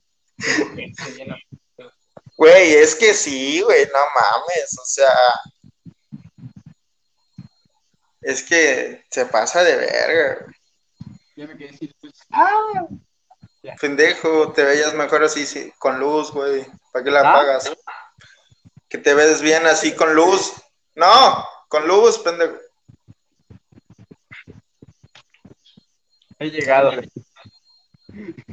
[2.38, 5.10] Güey, es que sí, güey, no mames, o sea,
[8.26, 10.48] es que se pasa de verga.
[11.36, 12.88] Ya me quedé pues, ¡Ah!
[13.80, 16.66] Pendejo, te veías mejor así sí, con luz, güey.
[16.92, 17.30] ¿Para qué la ¿Ah?
[17.30, 17.72] apagas?
[18.90, 20.54] Que te ves bien así con luz.
[20.96, 22.56] No, con luz, pendejo.
[26.40, 26.94] He llegado.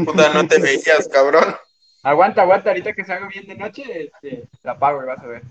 [0.05, 1.57] Puta, no te veías, cabrón.
[2.03, 5.43] Aguanta, aguanta, ahorita que salga bien de noche, este, la apago y vas a ver.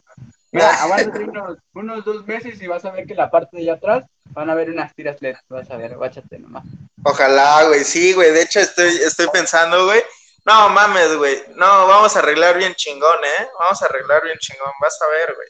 [0.52, 3.74] Mira, aguanta unos, unos dos meses y vas a ver que la parte de allá
[3.74, 5.38] atrás van a ver unas tiras LED.
[5.48, 6.66] Vas a ver, guáchate nomás.
[7.04, 8.32] Ojalá, güey, sí, güey.
[8.32, 10.02] De hecho, estoy, estoy pensando, güey.
[10.46, 11.42] No mames, güey.
[11.56, 13.48] No, vamos a arreglar bien chingón, ¿eh?
[13.60, 14.72] Vamos a arreglar bien chingón.
[14.82, 15.50] Vas a ver, güey.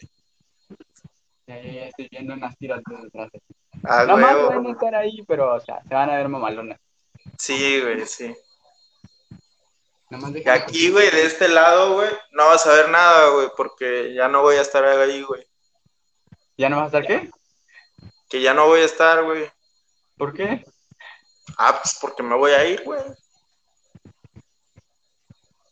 [1.47, 3.29] Ya, estoy viendo unas tiras LED detrás.
[3.83, 6.79] Ah, no más pueden estar ahí, pero, o sea, se van a ver mamalonas.
[7.37, 8.35] Sí, güey, sí.
[10.11, 14.27] Y aquí, güey, de este lado, güey, no vas a ver nada, güey, porque ya
[14.27, 15.47] no voy a estar ahí, güey.
[16.57, 17.31] ¿Ya no vas a estar qué?
[18.29, 19.49] Que ya no voy a estar, güey.
[20.17, 20.65] ¿Por qué?
[21.57, 23.01] Ah, pues porque me voy a ir, güey.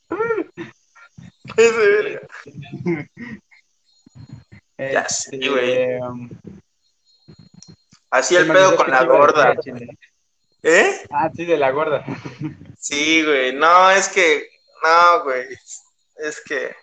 [4.78, 6.00] ya sí, este, güey.
[6.00, 6.30] Um,
[8.10, 9.56] Así el pedo con la gorda.
[10.64, 11.06] ¿Eh?
[11.10, 12.06] Ah, sí, de la gorda.
[12.80, 13.54] Sí, güey.
[13.54, 14.50] No, es que.
[14.84, 15.48] No, güey.
[16.18, 16.76] Es que.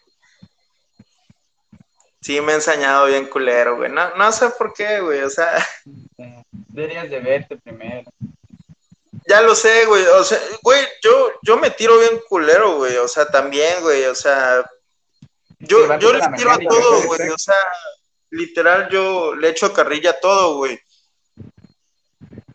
[2.20, 3.90] Sí, me he ensañado bien culero, güey.
[3.90, 5.22] No, no sé por qué, güey.
[5.22, 5.66] O sea.
[6.50, 8.10] Deberías de verte primero.
[9.28, 10.04] Ya lo sé, güey.
[10.06, 12.96] O sea, güey, yo, yo me tiro bien culero, güey.
[12.96, 14.04] O sea, también, güey.
[14.06, 14.64] O sea.
[15.58, 17.28] Yo, yo les tiro a todo, güey.
[17.28, 17.54] O sea,
[18.30, 20.78] literal, yo le echo carrilla a todo, güey.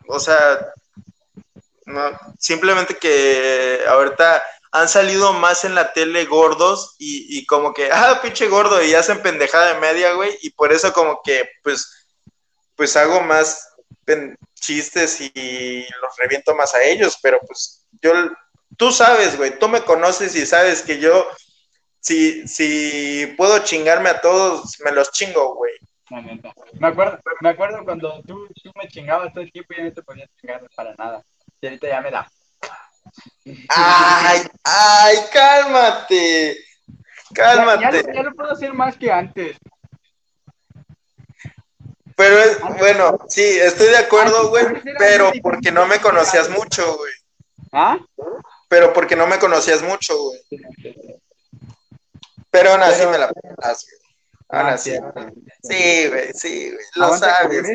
[0.08, 0.74] O sea,
[1.92, 8.20] no, simplemente que ahorita han salido más en la tele gordos y, como que, ah,
[8.22, 12.08] pinche gordo, y hacen pendejada de media, güey, y por eso como que, pues,
[12.76, 13.68] pues hago más
[14.56, 18.12] chistes y los reviento más a ellos, pero pues yo,
[18.78, 21.28] tú sabes, güey, tú me conoces y sabes que yo,
[22.00, 25.74] si, si puedo chingarme a todos, me los chingo, güey.
[26.74, 29.94] Me acuerdo, me acuerdo cuando tú, tú me chingabas todo el tiempo y yo no
[29.94, 31.24] te podía chingar para nada.
[31.62, 32.32] Y ahorita ya me da.
[33.70, 36.58] Ay, ay, cálmate.
[37.34, 38.04] Cálmate.
[38.14, 39.58] Ya, lo puedo hacer más que antes.
[42.16, 44.66] Pero es, bueno, sí, estoy de acuerdo, güey,
[45.00, 47.14] pero porque no me conocías mucho, güey.
[47.72, 47.98] ¿Ah?
[48.68, 50.42] Pero porque no me conocías mucho, güey.
[52.52, 54.02] Pero aún así me la pelas, güey.
[54.50, 54.92] Aún ah, así.
[55.64, 56.86] Sí, güey, sí, güey.
[56.96, 57.66] Lo sabes.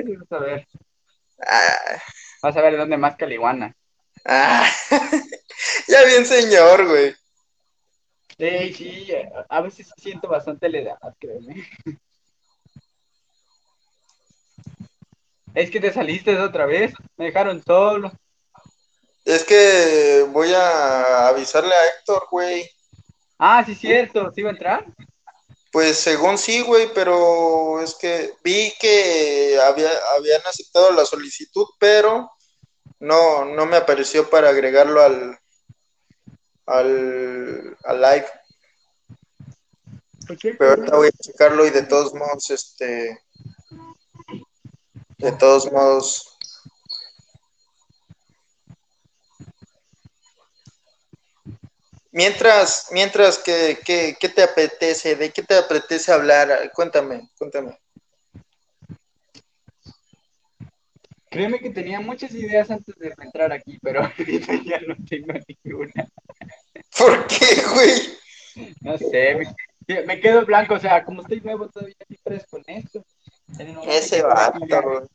[1.46, 2.02] Ah.
[2.46, 3.74] Vas a ver dónde más caliguana.
[4.24, 4.70] Ah,
[5.88, 7.12] ya bien señor, güey.
[8.38, 9.08] Sí, sí,
[9.48, 11.68] a veces siento bastante la edad, créeme.
[15.56, 18.12] Es que te saliste otra vez, me dejaron solo.
[19.24, 22.70] Es que voy a avisarle a Héctor, güey.
[23.40, 24.84] Ah, sí, cierto, ¿sí va a entrar?
[25.72, 32.30] Pues según sí, güey, pero es que vi que había, habían aceptado la solicitud, pero
[33.00, 35.38] no, no me apareció para agregarlo al,
[36.66, 38.26] al, al live.
[40.58, 43.20] Pero ahorita voy a checarlo y de todos modos, este,
[45.18, 46.36] de todos modos,
[52.16, 55.16] Mientras, mientras, ¿qué, qué, qué te apetece?
[55.16, 56.72] ¿De qué te apetece hablar?
[56.72, 57.78] Cuéntame, cuéntame.
[61.36, 66.08] Créeme que tenía muchas ideas antes de entrar aquí, pero ahorita ya no tengo ninguna.
[66.96, 68.72] ¿Por qué, güey?
[68.80, 69.36] No sé,
[69.86, 73.04] me, me quedo blanco, o sea, como estoy nuevo todavía estoy fresco con esto.
[73.86, 75.06] Ese vato, güey.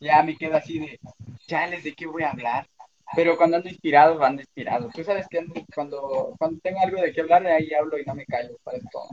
[0.00, 1.00] Ya me quedo así de,
[1.46, 2.68] chales, ¿de qué voy a hablar?
[3.16, 4.90] Pero cuando ando inspirado, ando inspirado.
[4.94, 8.26] Tú sabes que cuando, cuando tengo algo de qué hablar, ahí hablo y no me
[8.26, 8.54] callo.
[8.62, 9.08] Parezco,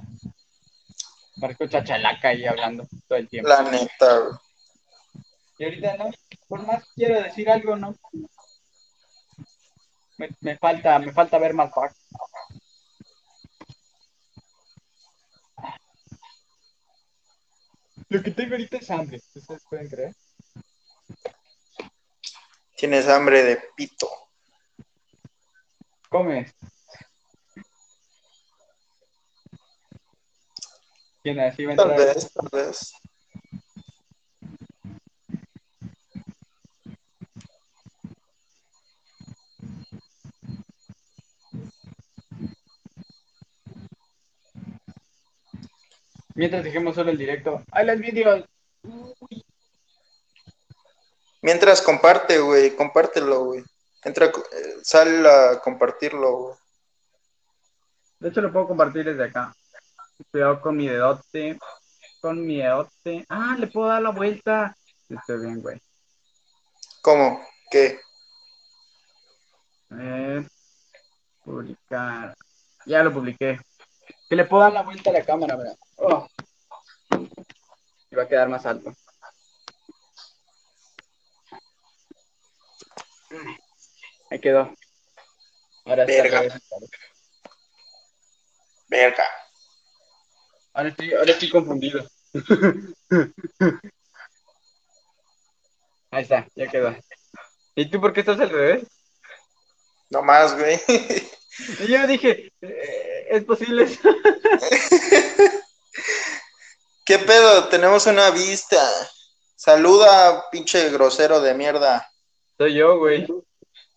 [1.40, 3.48] parezco chachalaca ahí hablando todo el tiempo.
[3.48, 4.45] La neta, güey.
[5.58, 6.12] Y ahorita no,
[6.48, 7.96] por más quiero decir algo, no.
[10.18, 12.06] Me, me falta, me falta ver más facts.
[18.10, 20.16] Lo que tengo ahorita es hambre, ¿ustedes pueden creer?
[22.78, 24.10] Tienes hambre de pito.
[26.10, 26.54] Comes.
[31.24, 32.94] ¿Quién así va a Tal vez, tal vez.
[46.36, 47.64] Mientras dejemos solo el directo.
[47.72, 48.44] ¡Ay, los vídeos!
[51.42, 53.64] Mientras comparte, güey, compártelo, güey.
[54.04, 54.32] Entra, eh,
[54.84, 56.56] sal a compartirlo, güey.
[58.20, 59.56] De hecho, lo puedo compartir desde acá.
[60.30, 61.58] Cuidado con mi dedote.
[62.20, 63.26] Con mi dedote.
[63.30, 64.76] Ah, le puedo dar la vuelta.
[65.08, 65.82] Estoy bien, güey.
[67.02, 67.40] ¿Cómo?
[67.72, 68.00] ¿Qué?
[69.92, 70.46] Eh,
[71.44, 72.36] publicar.
[72.86, 73.60] Ya lo publiqué.
[74.28, 75.78] Que le puedo dar la vuelta a la cámara, ¿verdad?
[75.98, 76.28] Oh.
[78.12, 78.94] Y va a quedar más alto.
[84.30, 84.74] Ahí quedó.
[85.86, 86.60] Ahora Verga.
[88.88, 89.26] Verga.
[90.74, 92.06] Ahora estoy, ahora estoy confundido.
[96.12, 96.96] Ahí está, ya quedó.
[97.76, 98.88] ¿Y tú por qué estás al revés?
[100.10, 100.80] No más, güey.
[101.80, 104.10] Y yo dije, eh, ¿es posible eso?
[107.06, 107.70] ¿Qué pedo?
[107.70, 108.82] Tenemos una vista.
[109.56, 112.12] Saluda, pinche grosero de mierda.
[112.58, 113.28] Soy yo, güey.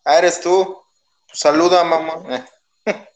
[0.04, 0.78] Ah, eres tú.
[1.32, 2.46] Saluda, mamá.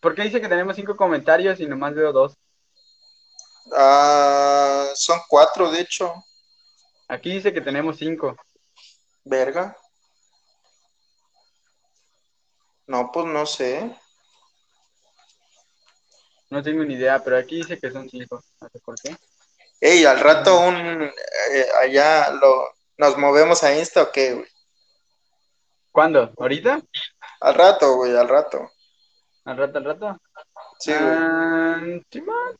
[0.00, 2.36] ¿Por qué dice que tenemos cinco comentarios y nomás veo dos?
[3.72, 6.12] ah, son cuatro, de hecho.
[7.08, 8.36] Aquí dice que tenemos cinco.
[9.22, 9.76] Verga.
[12.88, 13.96] No, pues no sé.
[16.50, 18.42] No tengo ni idea, pero aquí dice que son cinco.
[18.60, 19.16] No sé por qué.
[19.80, 24.48] Ey, al rato un eh, allá lo nos movemos a Insta o qué, güey.
[25.90, 26.32] ¿Cuándo?
[26.38, 26.80] ¿Ahorita?
[27.40, 28.70] Al rato, güey, al rato.
[29.44, 30.20] ¿Al rato, al rato?
[30.78, 31.04] Sí, güey.
[31.04, 31.80] Ah,
[32.10, 32.58] sí, man.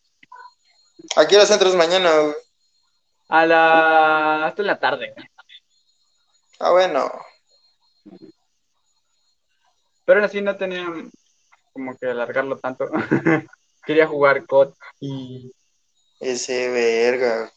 [1.16, 2.35] ¿A qué horas entras mañana, güey?
[3.28, 4.47] A la...
[4.47, 5.14] hasta en la tarde.
[6.59, 7.11] Ah, bueno.
[10.05, 10.87] Pero así no tenía
[11.72, 12.89] como que alargarlo tanto.
[13.87, 15.53] Quería jugar COD y...
[16.20, 17.53] Ese verga.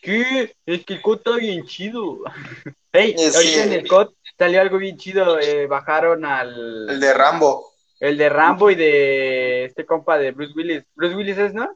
[0.00, 0.54] ¿Qué?
[0.64, 2.20] Es que el COD está bien chido.
[2.92, 3.36] Ey, sí.
[3.36, 5.38] ahorita en el COD salió algo bien chido.
[5.38, 7.00] eh, bajaron El al...
[7.00, 7.72] de Rambo.
[8.00, 10.84] El de Rambo y de este compa de Bruce Willis.
[10.94, 11.68] Bruce Willis es, ¿no?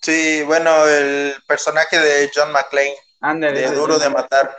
[0.00, 3.60] Sí, bueno, el personaje de John McClane, Ándale.
[3.60, 4.02] de Duro sí.
[4.04, 4.56] de Matar.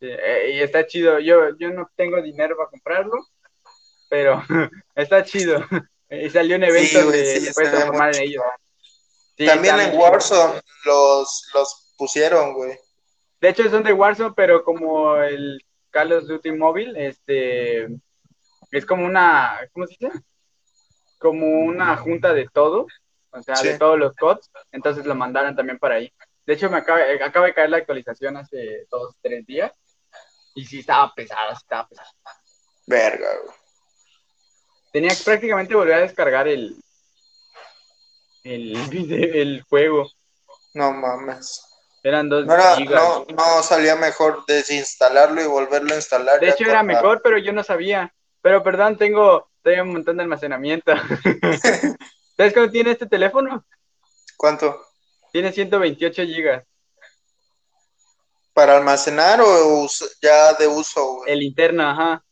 [0.00, 1.18] Sí, eh, y está chido.
[1.20, 3.26] Yo, yo no tengo dinero para comprarlo,
[4.08, 4.42] pero
[4.94, 5.64] está chido.
[6.24, 8.42] Y salió un evento Sí, sí, puedes se ve transformar en ellos.
[9.36, 9.98] Sí, También en.
[9.98, 12.78] Warzone los, los pusieron, güey.
[13.40, 17.88] De hecho, son de Warzone, pero como el Call of Duty móvil, este
[18.70, 20.12] es como una, ¿cómo se dice?
[21.18, 22.86] Como una junta de todo,
[23.30, 23.68] o sea, Sí.
[23.68, 26.10] de todos los CODs, entonces lo mandaron también para ahí.
[26.46, 29.72] De hecho, me acaba, eh, acaba de caer la actualización hace dos, tres días,
[30.54, 32.10] y sí estaba pesada, sí estaba pesada.
[32.86, 33.63] Verga, güey.
[34.94, 36.76] Tenía que prácticamente volver a descargar el,
[38.44, 38.76] el,
[39.34, 40.08] el juego.
[40.72, 41.62] No mames.
[42.04, 43.02] Eran dos No, era- gigas.
[43.02, 46.38] no, no salía mejor desinstalarlo y volverlo a instalar.
[46.38, 48.14] De hecho era mejor, pero yo no sabía.
[48.40, 50.92] Pero perdón, tengo, tengo un montón de almacenamiento.
[52.36, 53.64] ¿Sabes cuánto tiene este teléfono?
[54.36, 54.80] ¿Cuánto?
[55.32, 56.64] Tiene 128 gigas.
[58.52, 59.88] ¿Para almacenar o
[60.22, 61.32] ya de uso, güey?
[61.32, 62.24] El interno, ajá.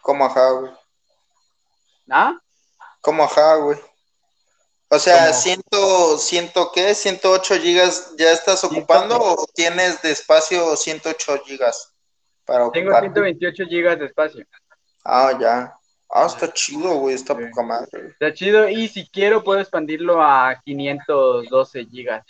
[0.00, 0.72] ¿Cómo ajá, güey?
[2.10, 2.38] ¿Ah?
[3.00, 3.78] ¿Cómo ajá, güey?
[4.88, 5.38] O sea, ¿Cómo?
[5.40, 11.94] ciento, ciento qué, 108 gigas ya estás ocupando o tienes de espacio 108 gigas
[12.44, 13.00] para Tengo ocupar?
[13.04, 14.44] 128 gigas de espacio.
[15.04, 15.74] Ah, ya.
[16.10, 17.40] Ah, está chido, güey, está Sí.
[17.46, 17.88] poca madre.
[17.90, 18.06] güey.
[18.10, 22.24] Está chido y si quiero puedo expandirlo a 512 gigas.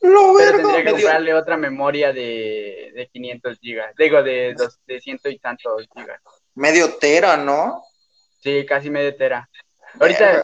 [0.00, 3.94] Lo Pero verga, tendría que comprarle otra memoria de, de 500 gigas.
[3.96, 6.20] Digo, de, dos, de ciento y tantos gigas.
[6.54, 7.84] medio tera, ¿no?
[8.44, 9.48] Sí, casi medio tera.
[9.98, 10.42] Ahorita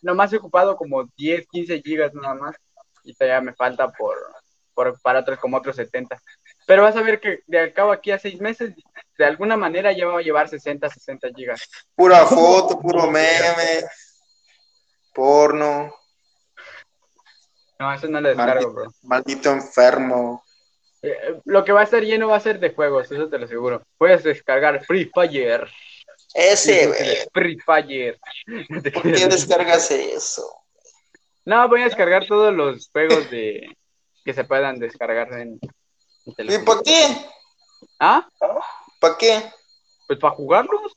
[0.00, 2.56] nomás he ocupado como 10, 15 gigas nada más.
[3.04, 4.16] Y todavía me falta por,
[4.72, 6.18] por para otros como otros 70.
[6.66, 8.72] Pero vas a ver que de al cabo aquí a seis meses,
[9.18, 11.68] de alguna manera ya va a llevar 60, 60 gigas.
[11.94, 13.84] Pura foto, puro meme,
[15.12, 15.94] porno,
[17.78, 18.90] No, eso no lo descargo, bro.
[19.02, 20.42] maldito enfermo.
[21.02, 23.44] Eh, lo que va a estar lleno va a ser de juegos, eso te lo
[23.44, 23.82] aseguro.
[23.98, 25.68] Puedes descargar Free Fire.
[26.34, 27.18] Ese, güey.
[27.32, 28.18] Free Fire.
[28.92, 30.42] ¿Por qué descargas eso?
[31.44, 33.76] No, voy a descargar todos los juegos de
[34.24, 35.60] que se puedan descargar en,
[36.38, 37.16] en ¿Y para qué?
[38.00, 38.26] ¿Ah?
[38.98, 39.42] ¿Para qué?
[40.06, 40.92] Pues para jugarlos.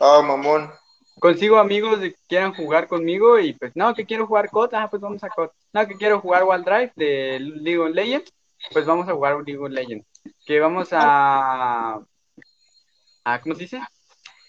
[0.00, 0.72] Ah, mamón.
[1.20, 5.02] Consigo amigos que quieran jugar conmigo y pues no, que quiero jugar COD, ah, pues
[5.02, 5.50] vamos a COD.
[5.72, 8.32] No, que quiero jugar Wild Drive de League of Legends,
[8.72, 10.06] pues vamos a jugar League of Legends.
[10.46, 12.00] Que vamos a,
[13.24, 13.80] a ¿cómo se dice?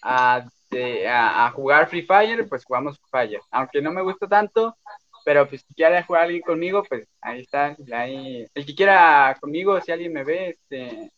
[0.02, 3.42] A, de- a, a jugar Free Fire, pues jugamos Free Fire.
[3.52, 4.78] Aunque no me gusta tanto,
[5.26, 7.76] pero pues si quiere jugar alguien conmigo, pues ahí está.
[7.94, 11.12] Ahí, el que quiera conmigo, si alguien me ve, este,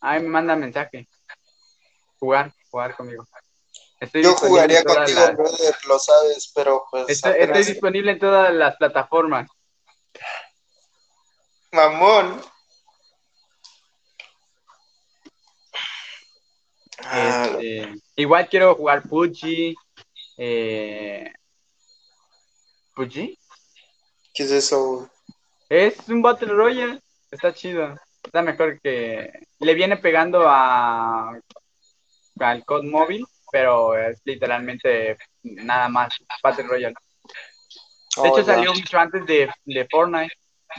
[0.00, 1.08] ahí me manda mensaje.
[2.18, 3.26] Jugar, jugar conmigo.
[4.00, 8.76] Estoy Yo jugaría contigo, las- brother, lo sabes, pero pues Estoy, disponible en todas las
[8.76, 9.48] plataformas.
[11.72, 12.40] Mamón.
[17.02, 19.74] Ah, Este, igual quiero jugar PUBG.
[20.38, 21.32] Eh.
[24.34, 25.08] ¿Qué es eso?
[25.68, 27.00] Es un Battle Royale.
[27.30, 27.98] Está chido.
[28.22, 29.32] Está mejor que.
[29.58, 31.38] Le viene pegando a.
[32.40, 36.94] al COD móvil, pero es literalmente nada más Battle Royale.
[36.94, 38.54] De Oh, hecho, ya.
[38.54, 40.32] salió mucho antes de, de Fortnite.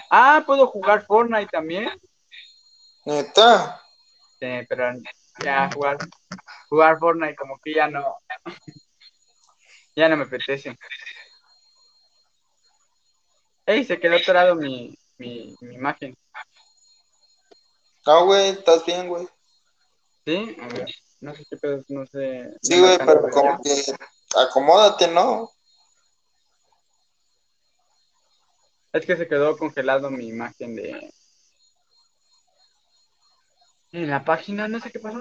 [0.09, 1.89] Ah, puedo jugar Fortnite también.
[3.05, 3.82] Neta.
[4.39, 4.93] Sí, pero
[5.43, 5.97] ya jugar,
[6.69, 8.17] jugar Fortnite como que ya no,
[9.95, 10.77] ya no me apetece.
[13.65, 16.15] Ey, se quedó atorado mi, mi, mi imagen.
[18.05, 19.27] No, güey, estás bien, güey.
[20.25, 20.55] ¿Sí?
[20.61, 20.88] A ver,
[21.21, 22.51] no sé qué pedo, no sé.
[22.61, 23.83] Sí, güey, pero como que
[24.38, 25.49] acomódate, ¿no?
[28.93, 31.11] Es que se quedó congelado mi imagen de...
[33.95, 35.17] En la página, no sé qué pasó.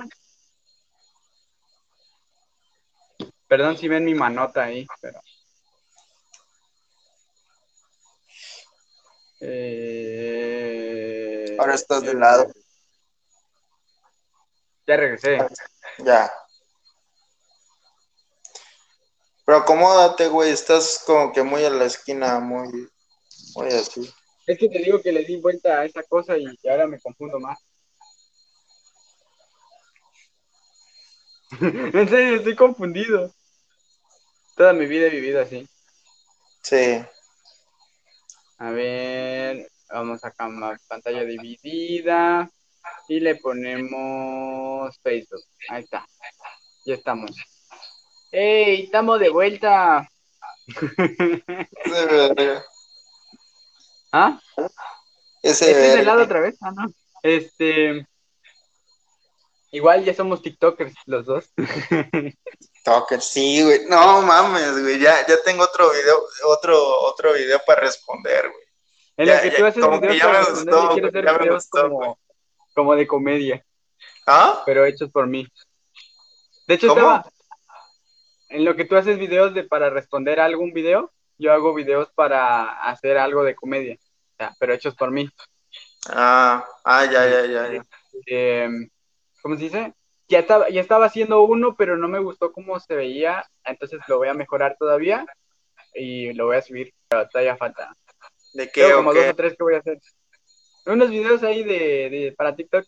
[3.47, 5.21] Perdón si ven mi manota ahí, pero...
[9.39, 10.75] Eh,
[11.57, 12.51] Ahora estás de lado.
[14.89, 15.39] Ya regresé.
[15.99, 16.33] Ya.
[19.45, 22.91] Pero acomódate, güey, estás como que muy a la esquina, muy,
[23.55, 24.13] muy así.
[24.49, 27.39] Es que te digo que le di vuelta a esa cosa y ahora me confundo
[27.39, 27.65] más.
[31.93, 33.33] en serio, estoy confundido.
[34.57, 35.69] Toda mi vida he vivido así.
[36.63, 37.05] Sí.
[38.59, 42.49] A ver, vamos a cambiar pantalla dividida
[43.09, 45.43] y le ponemos Facebook.
[45.69, 46.07] Ahí está.
[46.87, 47.31] Ya estamos.
[48.31, 48.85] ¡Ey!
[48.85, 50.09] Estamos de vuelta.
[54.13, 54.41] ¿Ah?
[55.43, 56.03] Ese ¿Este es verga.
[56.13, 56.57] lado otra vez?
[56.63, 56.87] Ah, no.
[57.23, 58.07] Este.
[59.75, 61.53] Igual ya somos TikTokers los dos.
[62.85, 63.81] Toker, sí, güey.
[63.89, 65.01] No mames, güey.
[65.01, 66.17] Ya, ya tengo otro video,
[66.47, 68.65] otro, otro video para responder, güey.
[69.17, 70.91] En Ya, lo que ya, tú haces como que videos ya para me responder, gustó,
[70.91, 72.19] güey, hacer ya me videos gustó, como,
[72.73, 73.67] como de comedia,
[74.29, 74.63] ¿Ah?
[74.65, 75.45] pero hechos por mí.
[76.69, 77.01] De hecho, ¿Cómo?
[77.01, 77.27] estaba.
[78.51, 82.11] En lo que tú haces videos de para responder a algún video, yo hago videos
[82.15, 85.29] para hacer algo de comedia, o sea, pero hechos por mí.
[86.11, 87.85] Ah, ah, ya, ya, ya, ya.
[88.29, 88.69] Eh,
[89.45, 89.93] ¿Cómo se dice?
[90.27, 94.17] Ya estaba, ya estaba haciendo uno, pero no me gustó cómo se veía, entonces lo
[94.17, 95.27] voy a mejorar todavía
[95.93, 97.95] y lo voy a subir, pero todavía falta.
[98.55, 99.99] ¿De qué Tengo como dos o tres que voy a hacer.
[100.87, 101.75] Unos videos ahí de,
[102.09, 102.87] de para TikTok.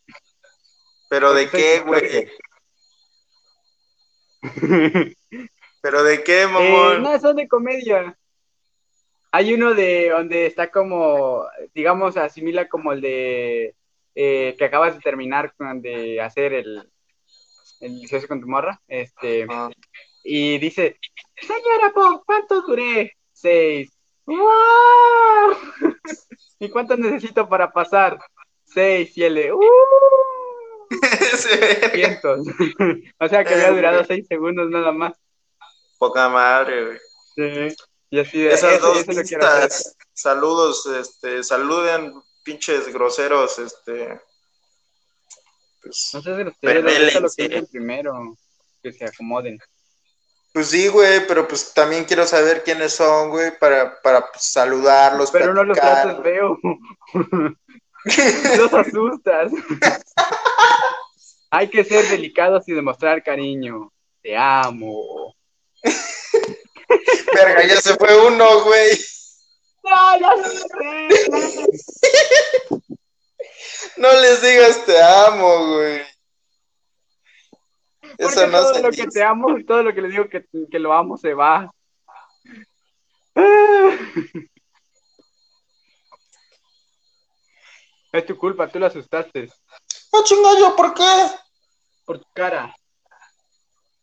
[1.11, 2.27] ¿Pero de qué, güey?
[5.83, 7.03] ¿Pero de qué, Eh, mamón?
[7.03, 8.17] no, son de comedia.
[9.31, 11.45] Hay uno de donde está como,
[11.75, 13.75] digamos, asimila como el de
[14.17, 16.91] eh, que acabas de terminar con- de hacer el,
[17.81, 18.81] el delicioso con tu morra.
[18.89, 19.71] Este, Ah,
[20.25, 20.99] y dice,
[21.41, 23.13] señora Po, ¿cuánto duré?
[23.33, 23.93] Seis.
[24.25, 25.57] ¡Wow!
[26.59, 28.19] ¿Y cuánto necesito para pasar?
[28.65, 29.17] Seis.
[29.17, 29.61] Y de, ¡uh!
[31.33, 31.91] ese.
[31.91, 32.47] Cientos.
[33.21, 35.13] o sea que había durado seis segundos nada más.
[35.99, 36.99] Poca madre, güey.
[37.37, 37.77] Sí.
[38.11, 42.13] Y así de, Esas dos vistas, saludos, este, saluden,
[42.47, 44.21] pinches groseros, este,
[45.83, 46.55] pues, No sé de los
[47.21, 48.37] lo que primero.
[48.83, 49.59] Que se acomoden.
[50.53, 55.33] pues sí, güey, pero pues también quiero saber quiénes son, güey, para, para pues, saludarlos,
[55.33, 56.57] Pero no los tratas feo.
[58.59, 59.51] los asustas.
[61.51, 63.93] Hay que ser delicados y demostrar cariño.
[64.23, 65.35] Te amo.
[67.35, 68.91] Verga, ya se fue uno, güey.
[69.89, 70.67] No, ya sé.
[73.97, 76.03] No les digas te amo, güey.
[78.19, 80.45] Eso Porque no todo se lo que te amo, todo lo que le digo que,
[80.71, 81.71] que lo amo se va.
[88.13, 89.51] Es tu culpa, tú lo asustaste.
[90.13, 91.27] No chinga yo, ¿por qué?
[92.05, 92.75] Por tu cara.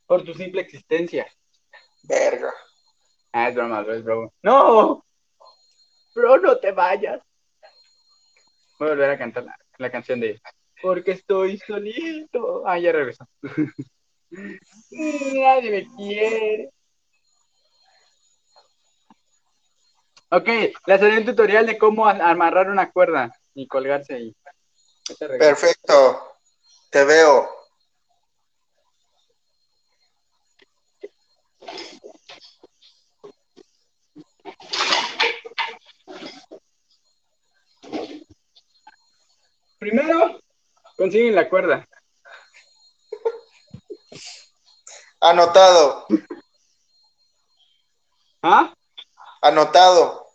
[0.06, 1.28] Por tu simple existencia.
[2.04, 2.54] Verga.
[3.32, 4.30] Ah, es broma, bro, es broma.
[4.44, 5.04] ¡No!
[6.16, 7.22] Bro, no te vayas.
[8.80, 10.40] Voy a volver a cantar la, la canción de
[10.82, 12.64] Porque estoy solito.
[12.68, 13.28] Ah, ya regresó.
[14.92, 16.70] Nadie me quiere.
[20.30, 20.48] Ok,
[20.88, 24.36] les haré un tutorial de cómo amarrar una cuerda y colgarse ahí.
[25.38, 26.38] Perfecto.
[26.90, 27.63] Te veo.
[39.84, 40.40] Primero,
[40.96, 41.86] consiguen la cuerda.
[45.20, 46.06] Anotado.
[48.42, 48.74] ¿Ah?
[49.42, 50.26] Anotado.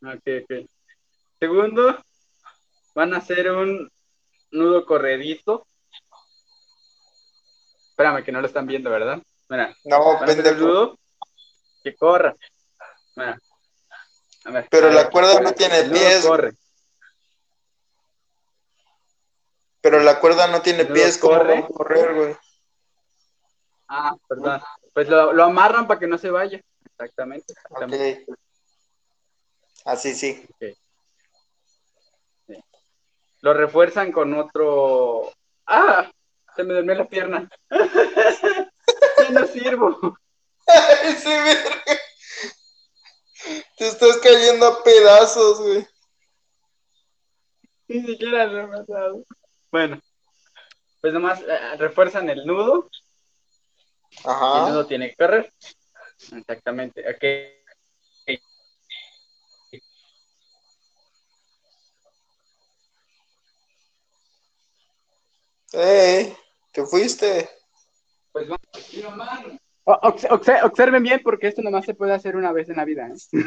[0.00, 0.66] Ok, ok.
[1.40, 1.98] Segundo,
[2.94, 3.90] van a hacer un
[4.52, 5.66] nudo corredizo.
[7.90, 9.20] Espérame, que no lo están viendo, ¿verdad?
[9.48, 10.54] Mira, No, pendejo.
[10.60, 10.98] nudo
[11.82, 12.36] que corra.
[13.16, 13.36] Mira.
[14.44, 16.24] A ver, Pero a la cuerda no tiene pies.
[16.24, 16.52] corre.
[19.82, 21.18] Pero la cuerda no tiene ¿No pies.
[21.18, 21.60] ¿Cómo corre?
[21.60, 22.36] va a correr, güey?
[23.88, 24.62] Ah, perdón.
[24.94, 26.62] Pues lo, lo amarran para que no se vaya.
[26.86, 27.52] Exactamente.
[27.52, 28.26] exactamente.
[29.84, 30.46] Así sí.
[33.40, 35.32] Lo refuerzan con otro.
[35.66, 36.08] ¡Ah!
[36.54, 37.50] Se me durmió la pierna.
[37.70, 40.16] ya no sirvo.
[43.76, 45.86] Te estás cayendo a pedazos, güey.
[47.88, 49.24] Ni siquiera lo he pasado.
[49.72, 49.98] Bueno,
[51.00, 52.88] pues nomás eh, refuerzan el nudo.
[54.10, 54.68] y El Ajá.
[54.68, 55.52] nudo tiene que correr.
[56.36, 57.02] Exactamente.
[57.10, 57.24] Ok.
[65.72, 66.36] ¡Ey!
[66.72, 67.48] ¿Te fuiste?
[68.32, 68.60] Pues vamos.
[69.84, 72.84] O- obs- obse- observen bien porque esto nomás se puede hacer una vez en la
[72.84, 73.08] vida.
[73.08, 73.44] ¿eh?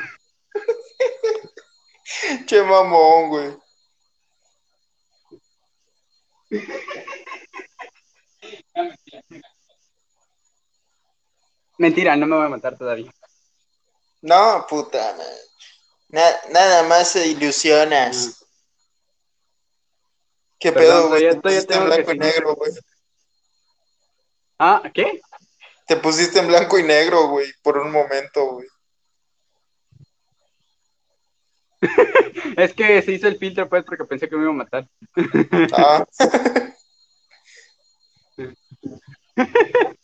[2.46, 3.58] Che mamón, güey.
[11.78, 13.12] Mentira, no me voy a matar todavía.
[14.22, 15.16] No, puta.
[16.10, 18.44] Na- nada más se ilusionas.
[20.58, 21.30] ¿Qué Perdón, pedo, güey?
[21.30, 22.72] Te pusiste en blanco y negro, güey.
[24.58, 25.22] Ah, ¿qué?
[25.86, 28.68] Te pusiste en blanco y negro, güey, por un momento, güey.
[32.58, 34.88] Es que se hizo el filtro pues porque pensé que me iba a matar.
[35.74, 36.06] Ah,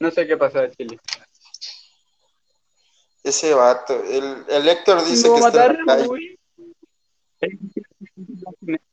[0.00, 0.98] No sé qué pasó de Chile.
[3.22, 4.02] ese vato.
[4.04, 6.38] El, el Héctor dice ¿Me que está en la calle.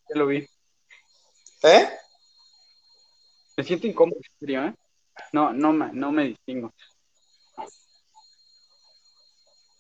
[0.10, 0.48] Ya lo vi.
[1.64, 1.90] ¿Eh?
[3.56, 4.74] Me siento incómodo, ¿eh?
[5.34, 6.74] No, no, me- no me distingo.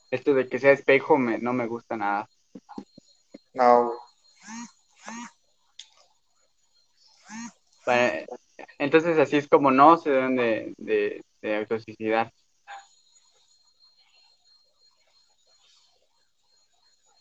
[0.10, 2.30] Esto de que sea espejo me, no me gusta nada.
[3.53, 3.93] No.
[7.86, 8.26] Bueno,
[8.80, 12.32] entonces así es como no se deben de, de, de autosuicidar.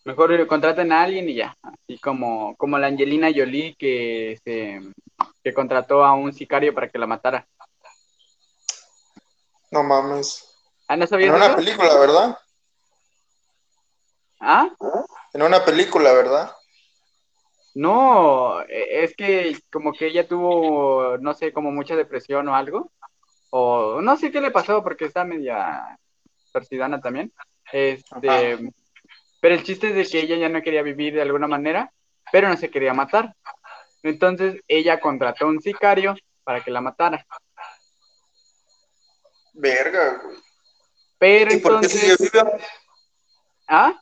[0.04, 1.56] Mejor contraten a alguien y ya.
[1.62, 4.80] Así como, como la Angelina Jolie que, se,
[5.42, 7.48] que contrató a un sicario para que la matara.
[9.72, 10.48] No mames.
[10.86, 12.38] ¿Ah, no En una película, ¿verdad?
[14.40, 14.68] ¿Ah?
[15.32, 16.52] En una película, ¿verdad?
[17.74, 22.90] No, e, es que como que ella tuvo, no sé, como mucha depresión o algo.
[23.50, 25.98] O no sé qué le pasó porque está media
[26.52, 27.32] torcidana también.
[27.72, 28.58] Este,
[29.40, 31.92] pero el chiste es de que ella ya no quería vivir de alguna manera,
[32.32, 33.34] pero no se quería matar.
[34.02, 36.14] Entonces ella contrató a un sicario
[36.44, 37.26] para que la matara.
[39.52, 40.36] Verga, güey.
[41.18, 42.16] Pero ¿Y por qué?
[43.68, 43.98] ¿Ah?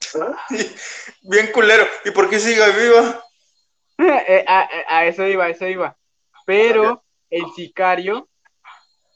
[1.22, 1.84] Bien culero.
[2.04, 3.20] ¿Y por qué sigue viva?
[3.96, 5.96] Eh, a, eso iba, a eso iba.
[6.44, 8.28] Pero el sicario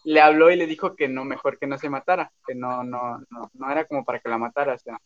[0.04, 3.18] le habló y le dijo que no, mejor que no se matara, que no, no,
[3.28, 4.96] no, no era como para que la matara, o sea.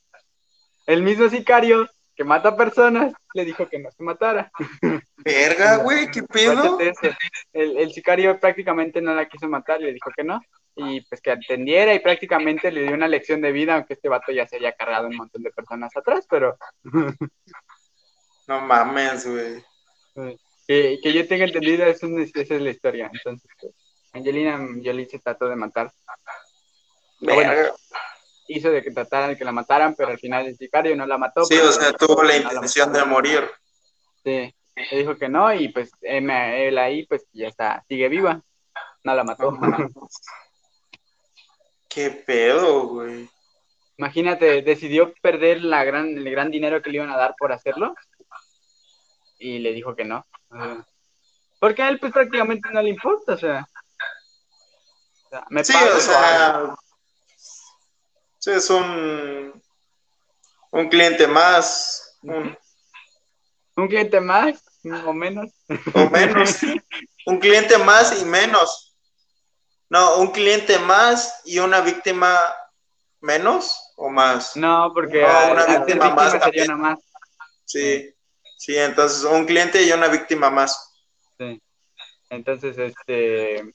[0.87, 4.53] El mismo sicario que mata personas le dijo que no se matara.
[5.17, 6.79] Verga, güey, qué pedo.
[7.53, 10.39] El, el, sicario prácticamente no la quiso matar, le dijo que no.
[10.75, 14.33] Y pues que atendiera y prácticamente le dio una lección de vida, aunque este vato
[14.33, 16.57] ya se había cargado un montón de personas atrás, pero.
[18.49, 19.65] No mames, güey.
[20.67, 23.11] Que, que, yo tenga entendido, eso es, esa es la historia.
[23.13, 23.73] Entonces, pues,
[24.13, 25.93] Angelina Jolie se trató de matar.
[27.21, 27.53] Bueno,
[28.49, 31.19] hizo de que trataran de que la mataran, pero al final el sicario no la
[31.19, 31.45] mató.
[31.45, 33.49] Sí, o sea, tuvo la intención de morir.
[34.25, 38.43] Sí, le dijo que no y pues él ahí pues ya está, sigue viva.
[39.05, 39.59] No la mató.
[41.93, 43.29] Qué pedo, güey.
[43.99, 47.95] Imagínate, decidió perder la gran, el gran dinero que le iban a dar por hacerlo
[49.39, 50.27] y le dijo que no.
[51.59, 53.69] Porque a él pues prácticamente no le importa, o sea.
[55.51, 56.75] me sí, o sea,
[58.47, 59.63] es un,
[60.71, 62.19] un cliente más.
[62.23, 62.57] Un,
[63.77, 64.63] un cliente más
[65.07, 65.51] o menos.
[65.95, 66.59] O menos.
[67.27, 68.92] un cliente más y menos.
[69.93, 72.35] No, un cliente más y una víctima
[73.21, 74.57] menos o más.
[74.57, 76.99] No, porque una víctima, más sería una más.
[77.67, 78.11] Sí,
[78.57, 80.95] sí, entonces un cliente y una víctima más.
[81.39, 81.61] Sí.
[82.31, 83.75] Entonces, este,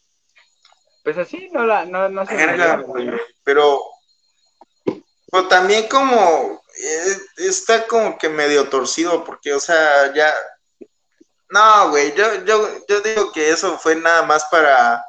[1.03, 2.35] pues así no la, no, no se.
[3.43, 3.83] pero
[5.31, 10.33] pero también como eh, está como que medio torcido, porque, o sea, ya.
[11.51, 15.05] No, güey, yo, yo, yo digo que eso fue nada más para,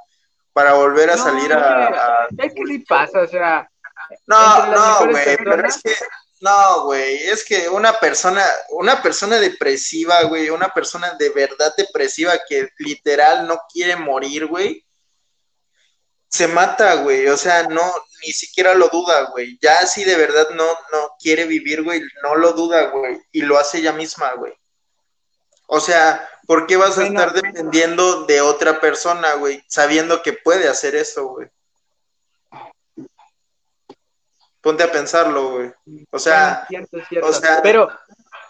[0.58, 3.70] para volver a salir a, Es que sí pasa, o sea.
[4.26, 5.94] No, no, güey, pero es que.
[6.40, 12.32] No, güey, es que una persona, una persona depresiva, güey, una persona de verdad depresiva
[12.48, 14.84] que literal no quiere morir, güey,
[16.28, 17.92] se mata, güey, o sea, no,
[18.24, 19.60] ni siquiera lo duda, güey.
[19.62, 23.20] Ya si de verdad no, no quiere vivir, güey, no lo duda, güey.
[23.30, 24.54] Y lo hace ella misma, güey.
[25.70, 29.62] O sea, ¿por qué vas a estar dependiendo de otra persona, güey?
[29.68, 31.48] Sabiendo que puede hacer eso, güey.
[34.62, 35.72] Ponte a pensarlo, güey.
[36.10, 37.28] O sea, cierto, cierto.
[37.28, 37.90] O sea, pero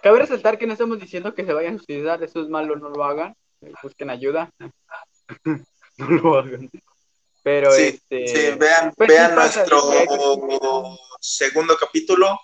[0.00, 2.88] cabe resaltar que no estamos diciendo que se vayan a suicidar, eso es malo, no
[2.88, 3.34] lo hagan.
[3.82, 4.52] Busquen ayuda.
[5.98, 6.70] no lo hagan.
[7.42, 9.82] Pero sí, este, vean, pues vean nuestro
[11.20, 12.38] segundo capítulo.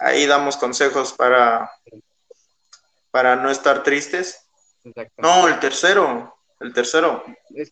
[0.00, 1.70] Ahí damos consejos para,
[3.16, 4.46] para no estar tristes.
[5.16, 6.36] No, el tercero.
[6.60, 7.24] El tercero.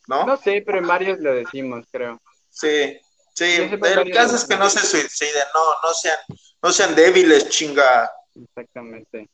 [0.09, 0.25] ¿no?
[0.25, 2.19] no sé, pero en varios lo decimos, creo.
[2.49, 2.99] Sí,
[3.35, 3.45] sí.
[3.45, 6.17] El caso es que no se suiciden, no, no sean,
[6.63, 8.11] no sean débiles, chinga.
[8.35, 9.29] Exactamente.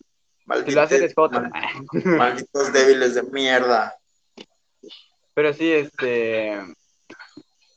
[0.47, 0.91] Malditos,
[2.05, 3.97] malditos débiles de mierda.
[5.33, 6.61] Pero sí, este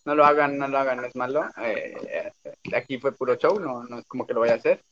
[0.05, 1.47] no lo hagan, no lo hagan, es malo.
[1.61, 2.31] Eh,
[2.75, 4.83] aquí fue puro show, no, no es como que lo vaya a hacer.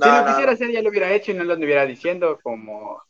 [0.00, 3.02] Si lo quisiera hacer, ya lo hubiera hecho y no lo estuviera diciendo, como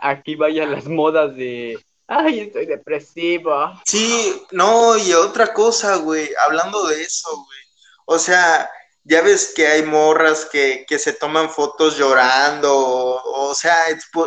[0.00, 3.80] aquí vayan las modas de, ay, estoy depresivo.
[3.84, 7.60] Sí, no, y otra cosa, güey, hablando de eso, güey.
[8.06, 8.70] O sea,
[9.04, 13.76] ya ves que hay morras que, que se toman fotos llorando, o, sea,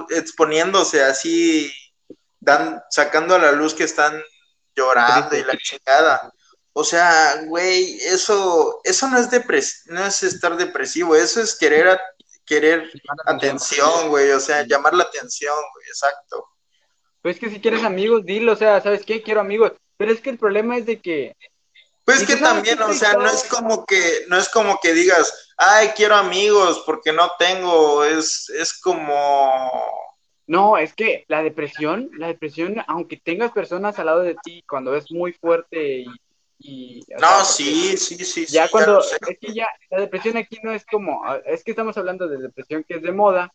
[0.10, 1.72] exponiéndose así,
[2.40, 4.22] dan, sacando a la luz que están
[4.76, 6.32] llorando y la chingada.
[6.78, 11.98] O sea, güey, eso, eso no es depres no es estar depresivo, eso es querer,
[12.46, 12.92] querer
[13.26, 16.46] atención, güey, o sea, llamar la atención, güey, exacto.
[17.22, 19.22] Pues que si quieres amigos, dilo, o sea, ¿sabes qué?
[19.22, 19.72] Quiero amigos.
[19.96, 21.34] Pero es que el problema es de que.
[22.04, 25.94] Pues que también, o sea, no es como que, no es como que digas, ay,
[25.96, 29.62] quiero amigos porque no tengo, es, es como
[30.48, 34.96] no, es que la depresión, la depresión, aunque tengas personas al lado de ti, cuando
[34.96, 36.06] es muy fuerte y
[36.58, 38.46] Y, no, sí, sí, sí.
[38.46, 42.28] Ya cuando, es que ya, la depresión aquí no es como, es que estamos hablando
[42.28, 43.52] de depresión que es de moda,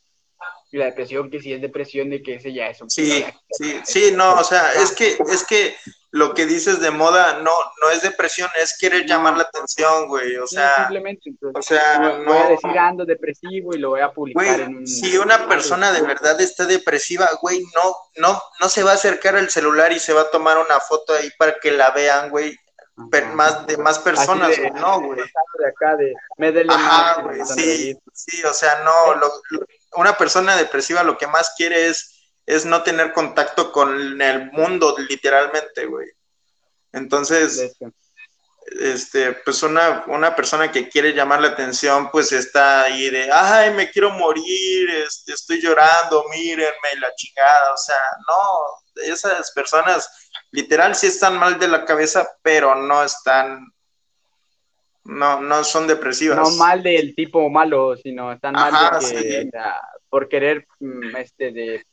[0.73, 2.89] y la depresión que sí es depresión de que ese ya es un...
[2.89, 5.75] Sí, sí, sí, no, o sea, es que, es que
[6.13, 7.51] lo que dices de moda no,
[7.83, 10.73] no es depresión, es querer llamar la atención, güey, o sea...
[10.77, 12.25] simplemente, o sea, no...
[12.25, 14.87] Voy a decir ando depresivo y lo voy a publicar en un...
[14.87, 19.37] Si una persona de verdad está depresiva, güey, no, no, no se va a acercar
[19.37, 22.57] al celular y se va a tomar una foto ahí para que la vean, güey,
[23.35, 25.21] más de más personas, no, güey.
[25.59, 26.15] De acá de
[27.23, 29.33] güey, sí, sí, o sea, no, lo,
[29.97, 34.97] una persona depresiva lo que más quiere es, es no tener contacto con el mundo,
[34.99, 36.09] literalmente, güey.
[36.93, 37.73] Entonces,
[38.79, 43.73] este, pues una, una persona que quiere llamar la atención, pues está ahí de, ay,
[43.75, 50.09] me quiero morir, este, estoy llorando, mírenme, la chingada, o sea, no, esas personas
[50.51, 53.73] literal sí están mal de la cabeza, pero no están
[55.05, 56.39] no, no son depresivas.
[56.39, 59.51] No mal del tipo malo, sino están mal de
[60.09, 61.87] por querer, mm, este, de,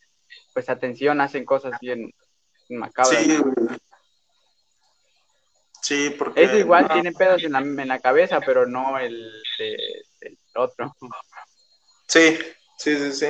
[0.54, 2.12] pues, atención, hacen cosas bien
[2.70, 3.24] macabras.
[3.24, 3.40] Sí,
[5.82, 6.44] sí porque...
[6.44, 10.96] Es igual, tienen pedos en la, en la, cabeza, pero no el, el otro.
[12.08, 12.38] Sí,
[12.78, 13.28] sí, sí, sí.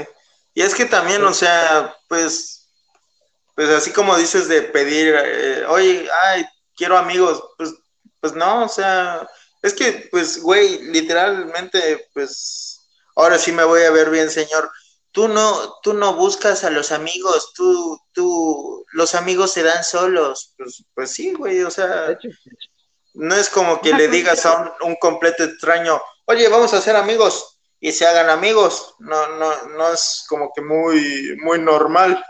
[0.53, 2.56] Y es que también, o sea, pues,
[3.57, 6.45] pues así como dices de pedir, eh, oye, ay,
[6.75, 7.73] quiero amigos, pues,
[8.19, 9.27] pues no, o sea,
[9.63, 14.69] es que, pues, güey, literalmente, pues, ahora sí me voy a ver bien, señor.
[15.11, 20.53] Tú no, tú no buscas a los amigos, tú, tú, los amigos se dan solos.
[20.55, 22.15] Pues, pues sí, güey, o sea,
[23.15, 26.95] no es como que le digas a un, un completo extraño, oye, vamos a ser
[26.95, 28.93] amigos y se hagan amigos.
[28.99, 32.23] No, no, no es como que muy, muy normal.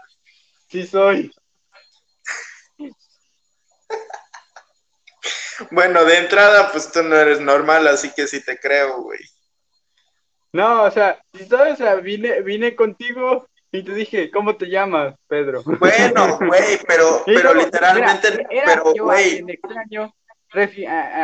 [0.67, 1.31] Sí soy.
[5.71, 9.19] Bueno, de entrada, pues tú no eres normal, así que sí te creo, güey.
[10.53, 11.73] No, o sea, ¿sabes?
[11.73, 15.61] O sea, vine, vine contigo y te dije, ¿cómo te llamas, Pedro?
[15.65, 19.43] Bueno, güey, pero, pero literalmente, pero, güey.
[19.47, 20.13] extraño,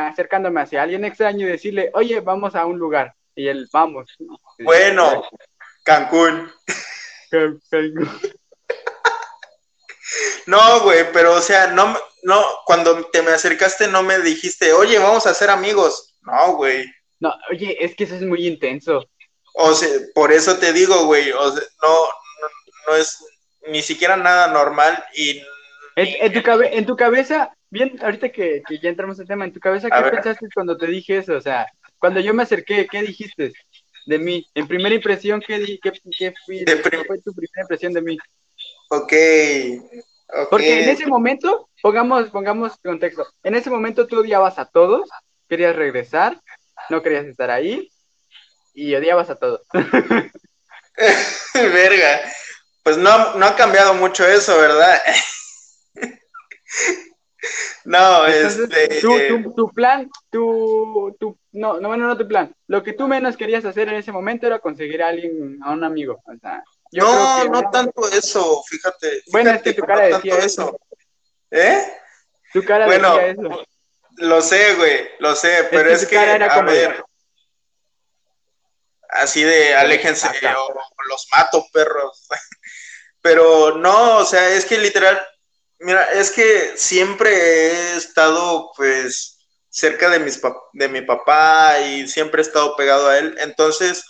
[0.07, 3.13] acercándome hacia alguien extraño y decirle, oye, vamos a un lugar.
[3.35, 4.15] Y él, vamos.
[4.59, 5.23] Bueno,
[5.83, 6.51] Cancún.
[7.29, 8.09] Cancún.
[10.45, 14.99] No, güey, pero o sea, no, no, cuando te me acercaste no me dijiste, oye,
[14.99, 16.15] vamos a ser amigos.
[16.21, 16.85] No, güey.
[17.19, 19.05] No, oye, es que eso es muy intenso.
[19.53, 22.07] O sea, por eso te digo, güey, o sea, no,
[22.87, 23.23] no, es
[23.67, 25.41] ni siquiera nada normal y...
[25.95, 29.89] En, tu, en tu cabeza, bien, ahorita que, ya entramos en tema, en tu cabeza,
[29.89, 31.35] ¿qué pensaste cuando te dije eso?
[31.35, 31.67] O sea,
[31.99, 33.53] cuando yo me acerqué, ¿qué dijiste
[34.07, 34.45] de mí?
[34.55, 38.17] En primera impresión, ¿qué, di, qué, qué fue tu primera impresión de mí?
[38.95, 39.13] Ok,
[40.51, 45.09] porque en ese momento, pongamos, pongamos contexto, en ese momento tú odiabas a todos,
[45.49, 46.39] querías regresar,
[46.89, 47.89] no querías estar ahí
[48.75, 49.61] y odiabas a todos.
[51.53, 52.21] Verga.
[52.83, 55.01] Pues no, no ha cambiado mucho eso, ¿verdad?
[57.85, 58.99] no, este...
[59.01, 62.53] Tu, tu, plan, tu, tu, no, no, bueno, no tu plan.
[62.67, 65.83] Lo que tú menos querías hacer en ese momento era conseguir a alguien, a un
[65.83, 66.21] amigo.
[66.25, 66.63] O sea,
[66.93, 69.23] no, no tanto eso, fíjate.
[69.31, 70.79] Bueno, es que tu cara decía eso.
[71.51, 71.93] ¿Eh?
[72.51, 73.65] Tu cara bueno, decía eso.
[74.17, 77.03] Lo sé, güey, lo sé, pero es, que, a ver,
[79.09, 80.73] así de aléjense o,
[81.09, 82.27] los mato, perros.
[83.21, 85.25] pero no, o sea, es que literal,
[85.79, 89.39] mira, es que siempre he estado, pues,
[89.69, 90.39] cerca de, mis
[90.73, 94.03] de mi papá y siempre he estado pegado a él, entonces,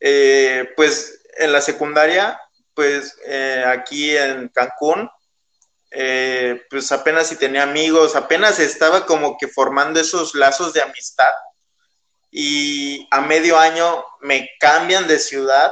[0.00, 2.40] eh, pues en la secundaria,
[2.74, 5.08] pues eh, aquí en Cancún,
[5.90, 11.32] eh, pues apenas si tenía amigos, apenas estaba como que formando esos lazos de amistad.
[12.30, 15.70] Y a medio año me cambian de ciudad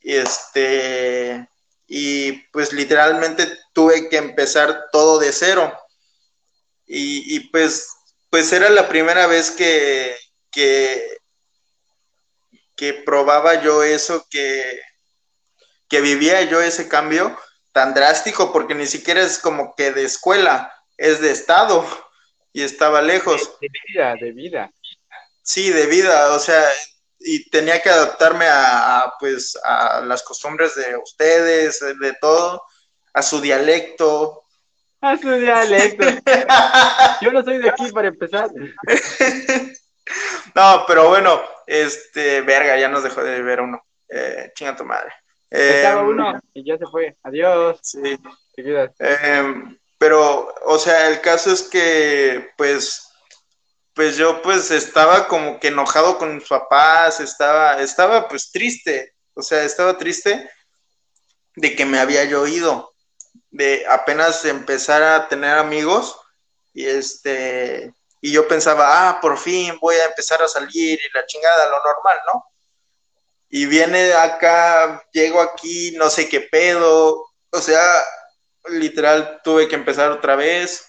[0.00, 1.48] y este
[1.88, 5.72] y pues literalmente tuve que empezar todo de cero.
[6.86, 7.88] Y, y pues,
[8.30, 10.14] pues era la primera vez que,
[10.52, 11.18] que,
[12.76, 14.80] que probaba yo eso que,
[15.88, 17.36] que vivía yo ese cambio
[17.72, 21.86] tan drástico, porque ni siquiera es como que de escuela, es de estado
[22.52, 23.58] y estaba lejos.
[23.60, 24.70] De, vida, de vida.
[25.42, 26.64] Sí, de vida, o sea,
[27.20, 32.62] y tenía que adaptarme a, pues a las costumbres de ustedes, de todo,
[33.14, 34.44] a su dialecto.
[35.00, 36.04] A su dialecto.
[37.20, 38.50] Yo no soy de aquí para empezar.
[40.54, 43.82] no, pero bueno, este, verga, ya nos dejó de ver uno.
[44.08, 45.12] Eh, chinga tu madre.
[45.50, 47.16] Estaba em, uno y ya se fue.
[47.22, 47.78] Adiós.
[47.82, 48.18] Sí.
[48.98, 53.08] Em, pero, o sea, el caso es que, pues,
[53.94, 59.42] pues yo pues estaba como que enojado con mis papás, estaba, estaba pues triste, o
[59.42, 60.48] sea, estaba triste
[61.56, 62.94] de que me había yo ido,
[63.50, 66.16] de apenas empezar a tener amigos
[66.72, 71.26] y este, y yo pensaba, ah, por fin voy a empezar a salir y la
[71.26, 72.44] chingada, lo normal, ¿no?
[73.50, 77.82] Y viene acá, llego aquí, no sé qué pedo, o sea,
[78.68, 80.86] literal tuve que empezar otra vez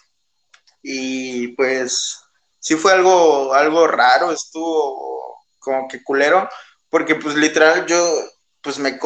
[0.81, 2.19] y pues
[2.59, 6.49] sí fue algo, algo raro, estuvo como que culero,
[6.89, 8.03] porque pues literal yo
[8.61, 8.99] pues me,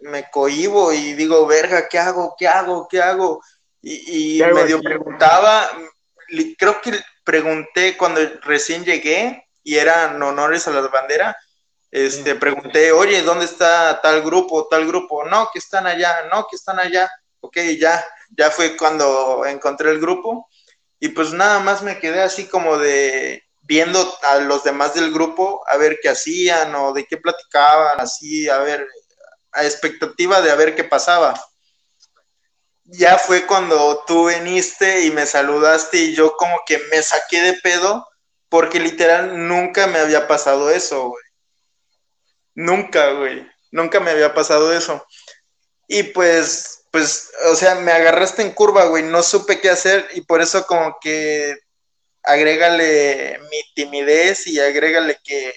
[0.00, 2.34] me cohibo y digo, verga, ¿qué hago?
[2.38, 2.88] ¿Qué hago?
[2.88, 3.42] ¿Qué hago?
[3.82, 5.70] Y, medio preguntaba,
[6.58, 11.36] creo que pregunté cuando recién llegué y eran honores a las banderas,
[11.96, 15.24] este, pregunté, oye, ¿dónde está tal grupo, tal grupo?
[15.24, 17.10] No, que están allá, no, que están allá.
[17.40, 18.04] Ok, ya,
[18.36, 20.46] ya fue cuando encontré el grupo
[21.00, 25.64] y pues nada más me quedé así como de viendo a los demás del grupo
[25.66, 28.86] a ver qué hacían o de qué platicaban, así, a ver,
[29.52, 31.32] a expectativa de a ver qué pasaba.
[32.84, 37.54] Ya fue cuando tú viniste y me saludaste y yo como que me saqué de
[37.54, 38.06] pedo
[38.50, 41.25] porque literal nunca me había pasado eso, güey.
[42.56, 43.46] Nunca, güey.
[43.70, 45.06] Nunca me había pasado eso.
[45.86, 50.22] Y pues pues, o sea, me agarraste en curva, güey, no supe qué hacer y
[50.22, 51.54] por eso como que
[52.22, 55.52] agrégale mi timidez y agrégale que,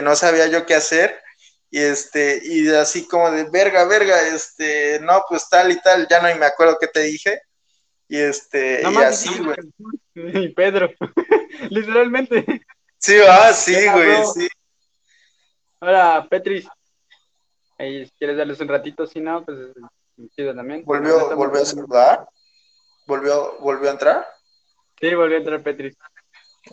[0.00, 1.20] no sabía yo qué hacer
[1.70, 6.22] y este, y así como de verga, verga, este, no, pues tal y tal, ya
[6.22, 7.42] no me acuerdo qué te dije
[8.08, 9.58] y este, y así, güey.
[10.14, 10.90] Y Pedro,
[11.68, 12.62] literalmente.
[12.96, 14.48] Sí, ah, sí, güey, sí.
[15.84, 16.66] Ahora, Petris,
[17.76, 19.06] ¿quieres darles un ratito?
[19.06, 19.58] Si no, pues
[20.56, 20.82] también.
[20.82, 22.28] ¿Volvió, ¿volvió a saludar?
[23.06, 24.26] ¿Volvió, ¿Volvió a entrar?
[24.98, 25.94] Sí, volvió a entrar Petri.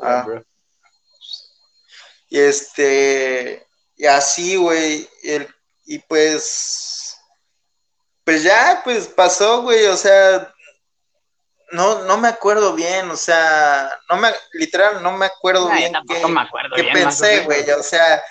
[0.02, 0.26] Ah.
[2.30, 5.10] Y este, y así, güey,
[5.86, 7.18] y pues,
[8.24, 10.54] pues ya, pues pasó, güey, o sea,
[11.72, 16.22] no, no me acuerdo bien, o sea, no me, literal, no me acuerdo bien qué,
[16.78, 18.24] qué pensé, güey, o sea,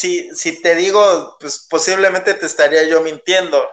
[0.00, 3.68] si, si te digo, pues posiblemente te estaría yo mintiendo,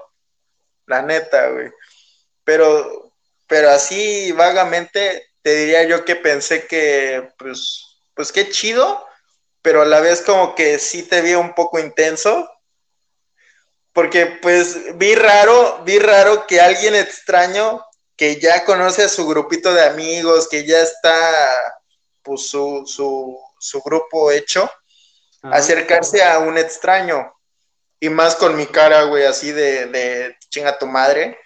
[0.86, 1.72] la neta, güey.
[2.44, 3.14] Pero,
[3.48, 7.82] pero así vagamente te diría yo que pensé que, pues,
[8.14, 9.06] pues qué chido,
[9.62, 12.50] pero a la vez como que sí te vi un poco intenso.
[13.94, 17.84] Porque pues vi raro, vi raro que alguien extraño
[18.16, 21.74] que ya conoce a su grupito de amigos, que ya está
[22.22, 24.70] pues su, su, su grupo hecho,
[25.44, 27.34] acercarse a un extraño.
[28.00, 31.38] Y más con mi cara, güey, así de, de chinga tu madre.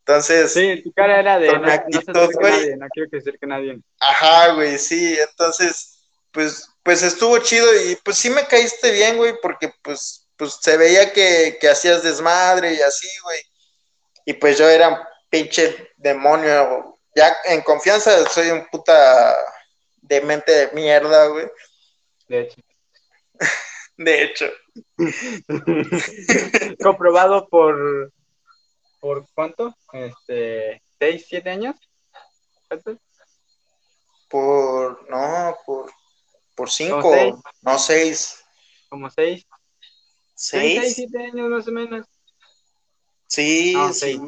[0.00, 0.52] Entonces.
[0.52, 1.58] Sí, tu cara era de.
[1.58, 3.78] No, actitud, no, nadie, no quiero que que nadie.
[4.00, 5.18] Ajá, güey, sí.
[5.18, 5.98] Entonces,
[6.32, 10.76] pues, pues estuvo chido y pues sí me caíste bien, güey, porque pues, pues se
[10.76, 13.40] veía que, que hacías desmadre y así, güey.
[14.24, 16.96] Y pues yo era un pinche demonio.
[17.14, 19.36] Ya en confianza soy un puta
[20.00, 21.50] demente de mierda, güey.
[22.28, 22.60] De hecho.
[23.96, 24.46] De hecho.
[26.82, 28.12] Comprobado por.
[29.00, 29.74] ¿Por cuánto?
[29.92, 30.82] Este.
[30.98, 31.76] ¿Seis, siete años?
[34.28, 35.08] Por.
[35.10, 35.90] No, por.
[36.54, 37.42] Por cinco.
[37.62, 38.44] No, seis.
[38.88, 39.46] ¿Como seis?
[40.34, 40.80] ¿Seis?
[40.80, 42.06] Seis, siete años más o menos.
[43.26, 44.20] Sí, sí.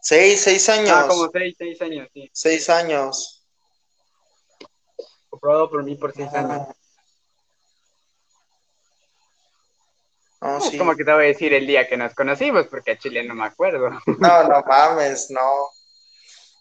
[0.00, 0.40] Seis.
[0.40, 0.90] seis, años.
[0.92, 2.28] Ah, como seis, seis años, sí.
[2.32, 3.46] Seis años.
[5.28, 6.68] Comprobado por mí por seis años.
[10.44, 10.76] No, sí.
[10.76, 13.34] Como que te voy a decir el día que nos conocimos, porque a Chile no
[13.34, 13.88] me acuerdo.
[14.18, 15.70] No, no mames, no.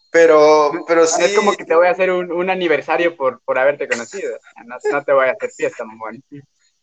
[0.09, 1.21] Pero, pero sí.
[1.21, 4.39] Es como que te voy a hacer un, aniversario por, por haberte conocido.
[4.65, 6.23] No, te voy a hacer fiesta, mamón.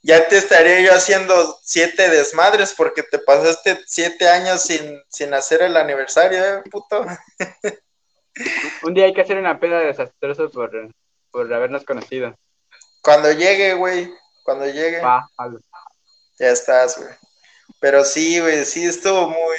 [0.03, 5.63] Ya te estaría yo haciendo siete desmadres porque te pasaste siete años sin, sin hacer
[5.63, 7.07] el aniversario, ¿eh, puto?
[8.83, 10.91] un día hay que hacer una peda desastrosa por,
[11.31, 12.37] por habernos conocido.
[13.01, 14.13] Cuando llegue, güey.
[14.43, 15.01] Cuando llegue.
[15.01, 15.27] Va,
[16.41, 17.11] ya estás, güey.
[17.81, 19.57] Pero sí, güey, sí estuvo muy,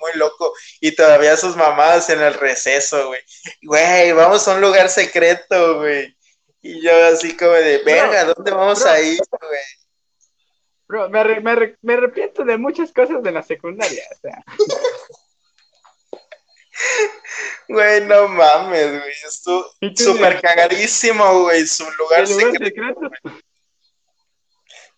[0.00, 0.52] muy, loco.
[0.80, 3.20] Y todavía sus mamás en el receso, güey.
[3.62, 6.16] Güey, vamos a un lugar secreto, güey.
[6.60, 9.60] Y yo así como de, verga, ¿dónde vamos a ir, güey?
[10.88, 14.44] Bro, me, me, me, arrepiento de muchas cosas de la secundaria, o sea.
[17.68, 19.12] Güey, no mames, güey.
[19.24, 19.64] Estuvo
[19.94, 21.66] súper cagadísimo, güey.
[21.66, 23.00] Su lugar, secreto.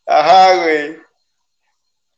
[0.06, 1.03] Ajá, güey.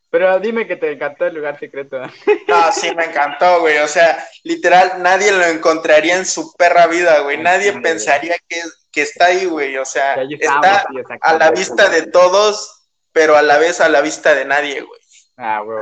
[0.09, 2.01] Pero dime que te encantó el lugar secreto.
[2.47, 3.77] No, sí, me encantó, güey.
[3.79, 7.37] O sea, literal, nadie lo encontraría en su perra vida, güey.
[7.37, 9.77] Nadie pensaría que, que está ahí, güey.
[9.77, 10.85] O sea, está
[11.21, 15.01] a la vista de todos, pero a la vez a la vista de nadie, güey.
[15.35, 15.79] Ah, güey.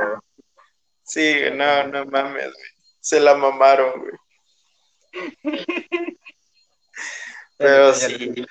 [1.04, 2.70] Sí, no, no mames, güey.
[3.00, 4.12] Se la mamaron, güey.
[7.56, 8.46] Pero sí.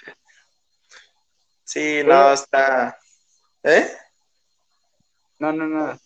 [1.63, 2.97] Sí, no, está.
[3.63, 3.91] ¿Eh?
[5.39, 5.99] No, no, no.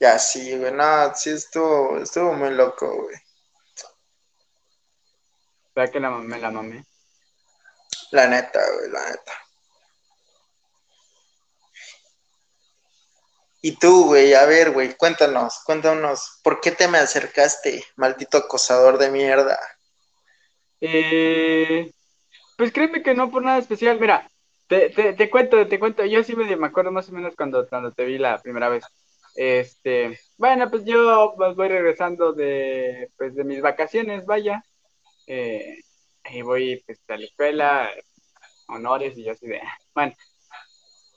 [0.00, 3.16] Ya sí, güey, no, sí estuvo, estuvo muy loco, güey.
[5.74, 6.84] ¿Sabes que la mamé, la mamé?
[8.10, 9.32] La neta, güey, la neta.
[13.62, 18.98] Y tú, güey, a ver, güey, cuéntanos, cuéntanos, ¿por qué te me acercaste, maldito acosador
[18.98, 19.58] de mierda?
[20.82, 21.90] Eh,
[22.58, 24.30] pues créeme que no por nada especial, mira,
[24.66, 27.68] te, te, te cuento, te cuento, yo sí me, me acuerdo más o menos cuando,
[27.68, 28.84] cuando te vi la primera vez.
[29.36, 34.62] Este, bueno, pues yo pues, voy regresando de, pues, de mis vacaciones, vaya,
[35.26, 35.78] eh,
[36.30, 37.90] y voy pues, a la escuela,
[38.68, 39.60] honores, y yo así de,
[39.94, 40.14] bueno,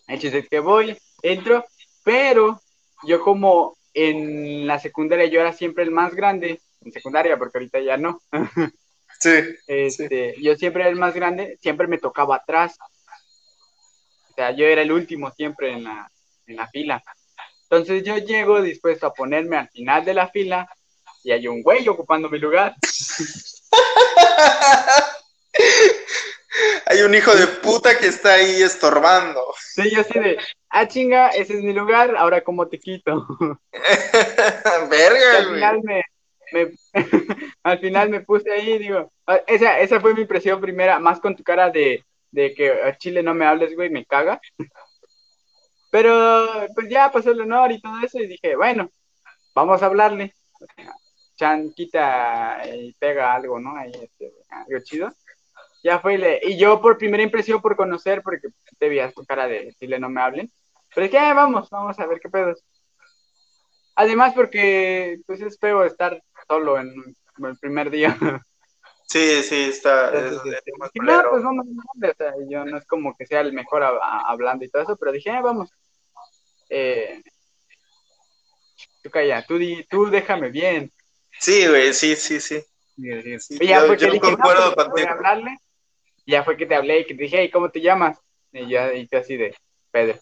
[0.08, 1.66] el chiste es que voy, entro,
[2.04, 2.60] pero
[3.04, 7.80] yo como en la secundaria yo era siempre el más grande, en secundaria, porque ahorita
[7.80, 8.22] ya no.
[9.20, 9.32] Sí,
[9.66, 12.78] este, Yo siempre era el más grande, siempre me tocaba atrás.
[14.38, 16.12] O sea, yo era el último siempre en la,
[16.46, 17.02] en la fila.
[17.64, 20.70] Entonces yo llego dispuesto a ponerme al final de la fila
[21.24, 22.76] y hay un güey ocupando mi lugar.
[26.86, 29.42] hay un hijo de puta que está ahí estorbando.
[29.60, 30.38] Sí, yo así de,
[30.70, 33.26] ah, chinga, ese es mi lugar, ahora cómo te quito.
[34.92, 36.06] Verga, al final me,
[37.64, 41.20] al final me puse ahí y digo, ah, esa, esa fue mi impresión primera, más
[41.20, 44.40] con tu cara de, de que a Chile no me hables, güey, me caga.
[45.92, 48.90] Pero pues ya pasó el honor y todo eso y dije, bueno,
[49.56, 50.34] vamos a hablarle.
[51.36, 53.76] Chan quita y pega algo, ¿no?
[53.78, 55.12] Ahí, este, algo chido
[55.84, 59.66] ya fue, y, yo por primera impresión, por conocer, porque te veías tu cara de
[59.66, 60.52] decirle no me hablen,
[60.94, 62.64] pero es que vamos, vamos a ver qué pedos.
[63.96, 66.94] Además, porque pues es feo estar solo en,
[67.38, 68.18] el primer día.
[69.08, 70.10] Sí, sí, está.
[70.14, 74.66] Este, no, pues vamos, o sea, yo no es como que sea el mejor hablando
[74.66, 75.70] y todo eso, pero dije, vamos.
[76.70, 77.24] Eh,
[79.02, 79.58] tú calla, tú,
[79.90, 80.92] tú déjame bien.
[81.40, 82.62] Sí, güey, sí, sí, sí.
[82.98, 85.10] ya yo, yo concuerdo pues, contigo.
[85.10, 85.58] hablarle
[86.28, 88.20] ya fue que te hablé y que te dije, hey, ¿cómo te llamas?
[88.52, 89.56] Y ya, y tú así de,
[89.92, 90.20] Pedro.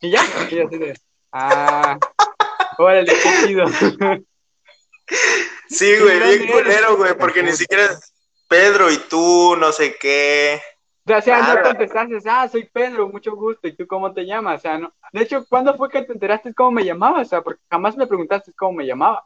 [0.00, 0.96] Y ya, y así de,
[1.32, 1.98] ah,
[2.78, 3.66] órale, qué chido.
[5.70, 7.88] Sí, güey, bien culero, güey, porque ni siquiera
[8.48, 10.60] Pedro y tú, no sé qué.
[11.06, 14.58] O sea, no contestaste, ah, soy Pedro, mucho gusto, ¿y tú cómo te llamas?
[14.58, 14.92] O sea, no.
[15.12, 17.20] De hecho, ¿cuándo fue que te enteraste cómo me llamaba?
[17.20, 19.24] O sea, porque jamás me preguntaste cómo me llamaba.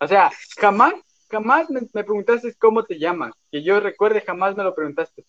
[0.00, 0.94] O sea, jamás,
[1.30, 3.32] jamás me, preguntaste cómo te llamas.
[3.52, 5.24] Que yo recuerde, jamás me lo preguntaste.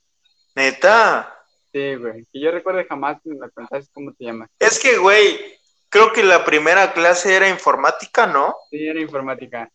[0.56, 1.38] ¿Neta?
[1.72, 2.26] Sí, güey.
[2.34, 4.50] Que yo recuerde, jamás me preguntaste cómo te llamas.
[4.60, 5.61] Es que, güey,
[5.92, 8.56] creo que la primera clase era informática, ¿no?
[8.72, 9.70] Sí, era informática.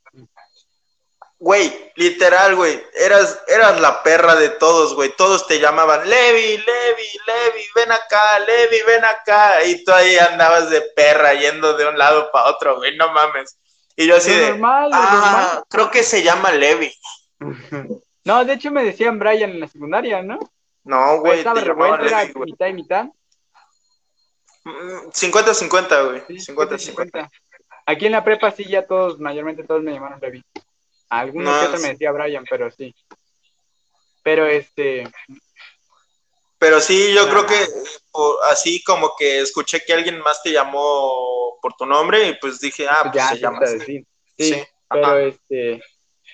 [1.39, 5.15] Güey, literal, güey, eras, eras la perra de todos, güey.
[5.15, 9.63] Todos te llamaban Levi, Levi, Levi, ven acá, Levi, ven acá.
[9.65, 13.61] Y tú ahí andabas de perra yendo de un lado para otro, güey, no mames.
[13.95, 16.91] Y yo así de, normal, ah, creo que se llama Levi.
[18.25, 20.39] no, de hecho me decían Brian en la secundaria, ¿no?
[20.85, 21.39] No, güey.
[21.41, 23.07] Estaba revuelto, era mitad y mitad.
[24.67, 26.39] 50-50, güey.
[26.39, 27.31] 50-50.
[27.87, 30.43] Aquí en la prepa sí, ya todos, mayormente todos me llamaron Levi.
[31.09, 32.95] Algunos no, que otro me decía Brian, pero sí.
[34.25, 35.09] Pero este.
[36.59, 37.65] Pero sí, yo creo que
[38.51, 42.87] así como que escuché que alguien más te llamó por tu nombre y pues dije,
[42.89, 44.05] ah, pues ya, se llama así.
[44.37, 45.83] Sí, pero este,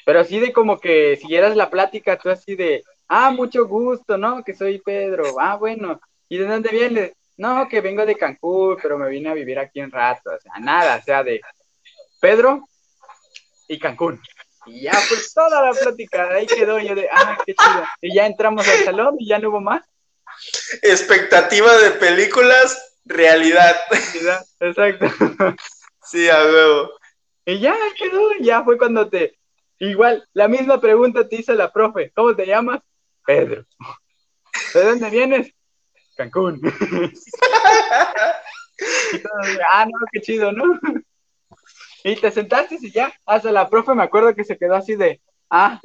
[0.06, 4.42] pero así de como que siguieras la plática, tú así de, ah, mucho gusto, ¿no?
[4.42, 7.12] Que soy Pedro, ah, bueno, ¿y de dónde vienes?
[7.42, 10.60] No, que vengo de Cancún, pero me vine a vivir aquí un rato, o sea,
[10.60, 11.40] nada, o sea, de
[12.20, 12.68] Pedro
[13.66, 14.22] y Cancún.
[14.64, 17.84] Y ya, pues toda la plática, ahí quedó yo de, ah, qué chido.
[18.00, 19.82] Y ya entramos al salón y ya no hubo más.
[20.82, 23.74] Expectativa de películas, realidad.
[24.60, 25.06] Exacto.
[26.04, 26.92] Sí, a huevo.
[27.44, 29.36] Y ya quedó, ya fue cuando te.
[29.80, 32.12] Igual, la misma pregunta te hizo la profe.
[32.14, 32.82] ¿Cómo te llamas?
[33.26, 33.64] Pedro.
[34.74, 35.52] ¿De dónde vienes?
[36.22, 36.60] Cancún.
[39.70, 40.78] ah, no, qué chido, ¿no?
[42.04, 45.20] Y te sentaste y ya, hasta la profe me acuerdo que se quedó así de,
[45.50, 45.80] ah.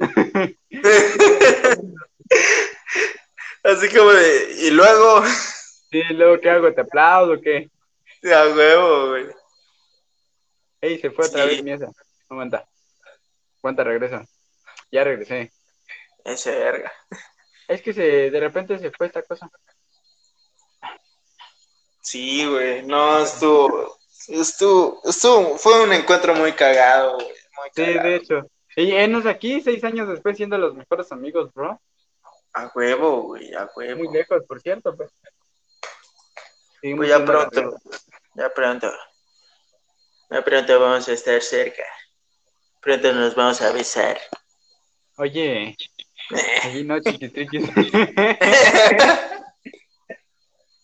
[3.64, 5.24] así como de, y luego.
[5.90, 6.72] Sí, luego, ¿qué hago?
[6.72, 7.70] ¿Te aplaudo o qué?
[8.24, 9.26] A huevo, güey.
[10.80, 11.48] Ey, se fue otra Sí.
[11.48, 11.90] vez mi esa.
[12.28, 12.68] Aguanta.
[13.58, 14.24] Aguanta, regresa.
[14.90, 15.52] Ya regresé.
[16.24, 16.92] Ese verga.
[17.68, 19.50] Es que se, de repente se fue esta cosa.
[22.08, 22.82] Sí, güey.
[22.84, 23.98] No, estuvo.
[24.28, 25.02] Estuvo.
[25.04, 25.58] Estuvo.
[25.58, 27.26] Fue un encuentro muy cagado, güey.
[27.26, 28.08] Muy Sí, cagado.
[28.08, 28.50] de hecho.
[28.76, 31.78] Y enos aquí, seis años después, siendo los mejores amigos, bro.
[32.54, 33.52] A huevo, güey.
[33.54, 34.04] A huevo.
[34.04, 35.10] Muy lejos, por cierto, pues.
[36.80, 37.76] Seguimos Pues ya pronto.
[38.34, 38.90] Ya pronto.
[40.30, 41.84] Ya pronto vamos a estar cerca.
[42.80, 44.18] Pronto nos vamos a besar.
[45.16, 45.76] Oye,
[46.62, 47.68] allí no, chiquitriquis.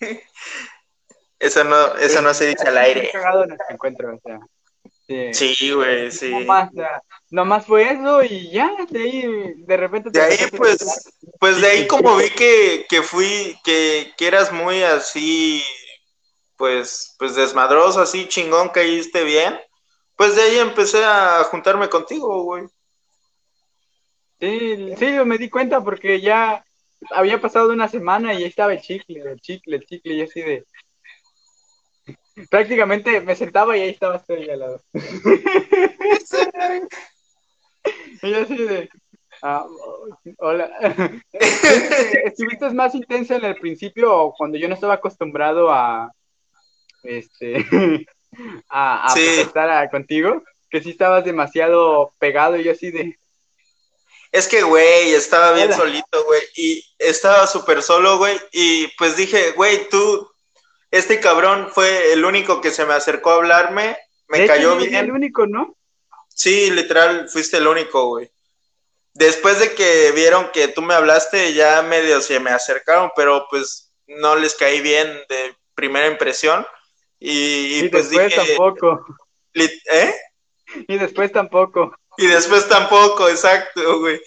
[1.45, 3.11] Eso no, eso no se dice al aire.
[3.13, 4.41] cagado nuestro encuentro, o sea.
[5.07, 5.55] Sí.
[5.55, 6.31] Sí, güey, sí.
[6.31, 6.71] Nomás,
[7.31, 10.11] nomás fue eso y ya, de ahí, de repente.
[10.11, 14.51] te De ahí, pues, pues de ahí como vi que, que fui, que, que eras
[14.51, 15.63] muy así,
[16.57, 19.61] pues, pues desmadroso, así chingón, caíste bien,
[20.17, 22.65] pues de ahí empecé a juntarme contigo, güey.
[24.41, 26.65] Sí, sí, me di cuenta porque ya
[27.11, 30.41] había pasado una semana y ahí estaba el chicle, el chicle, el chicle, y así
[30.41, 30.65] de.
[32.51, 34.81] Prácticamente me sentaba y ahí estabas tú ahí al lado.
[38.23, 38.89] Y yo así de.
[39.43, 39.67] ah,
[40.39, 40.71] hola.
[42.25, 46.11] ¿Estuviste más intenso en el principio o cuando yo no estaba acostumbrado a.
[47.03, 47.65] Este.
[48.69, 49.27] a, a Sí.
[49.41, 50.43] estar a- contigo?
[50.71, 53.17] Que sí estabas demasiado pegado y yo así de.
[54.33, 55.77] Es que, güey, estaba bien Hola.
[55.77, 60.29] solito, güey, y estaba súper solo, güey, y pues dije, güey, tú,
[60.95, 63.97] este cabrón fue el único que se me acercó a hablarme,
[64.29, 65.05] me De hecho, cayó fui bien.
[65.07, 65.77] el único, ¿no?
[66.29, 68.31] Sí, literal, fuiste el único, güey.
[69.13, 73.93] Después de que vieron que tú me hablaste, ya medio se me acercaron, pero pues
[74.07, 76.67] no les caí bien de primera impresión.
[77.19, 79.05] Y, y Y, pues después dije, tampoco.
[79.55, 80.15] ¿eh?
[80.89, 81.95] Y después tampoco.
[82.17, 84.21] Y después tampoco, exacto, güey.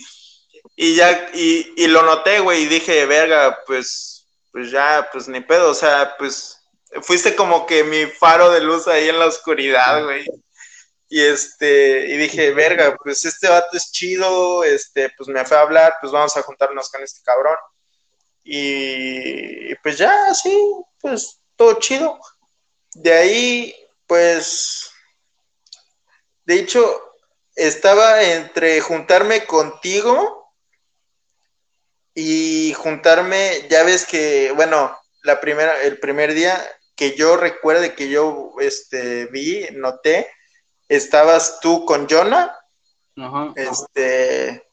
[0.76, 5.41] Y ya, y, y lo noté, güey, y dije, verga, pues, pues ya, pues ni
[5.41, 6.56] pedo, o sea, pues
[7.01, 10.26] fuiste como que mi faro de luz ahí en la oscuridad, güey.
[11.09, 15.61] Y este, y dije, verga, pues este vato es chido, este, pues me fue a
[15.61, 17.55] hablar, pues vamos a juntarnos con este cabrón.
[18.43, 20.59] Y, y pues ya, sí,
[20.99, 22.19] pues todo chido.
[22.93, 24.91] De ahí, pues,
[26.45, 27.01] de hecho,
[27.55, 30.53] estaba entre juntarme contigo
[32.14, 38.10] y juntarme, ya ves que, bueno, la primera, el primer día que yo recuerde que
[38.10, 40.30] yo este, vi, noté,
[40.90, 42.53] estabas tú con Jonah,
[43.18, 43.53] Ajá.
[43.56, 44.68] este,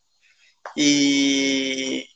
[0.75, 2.09] y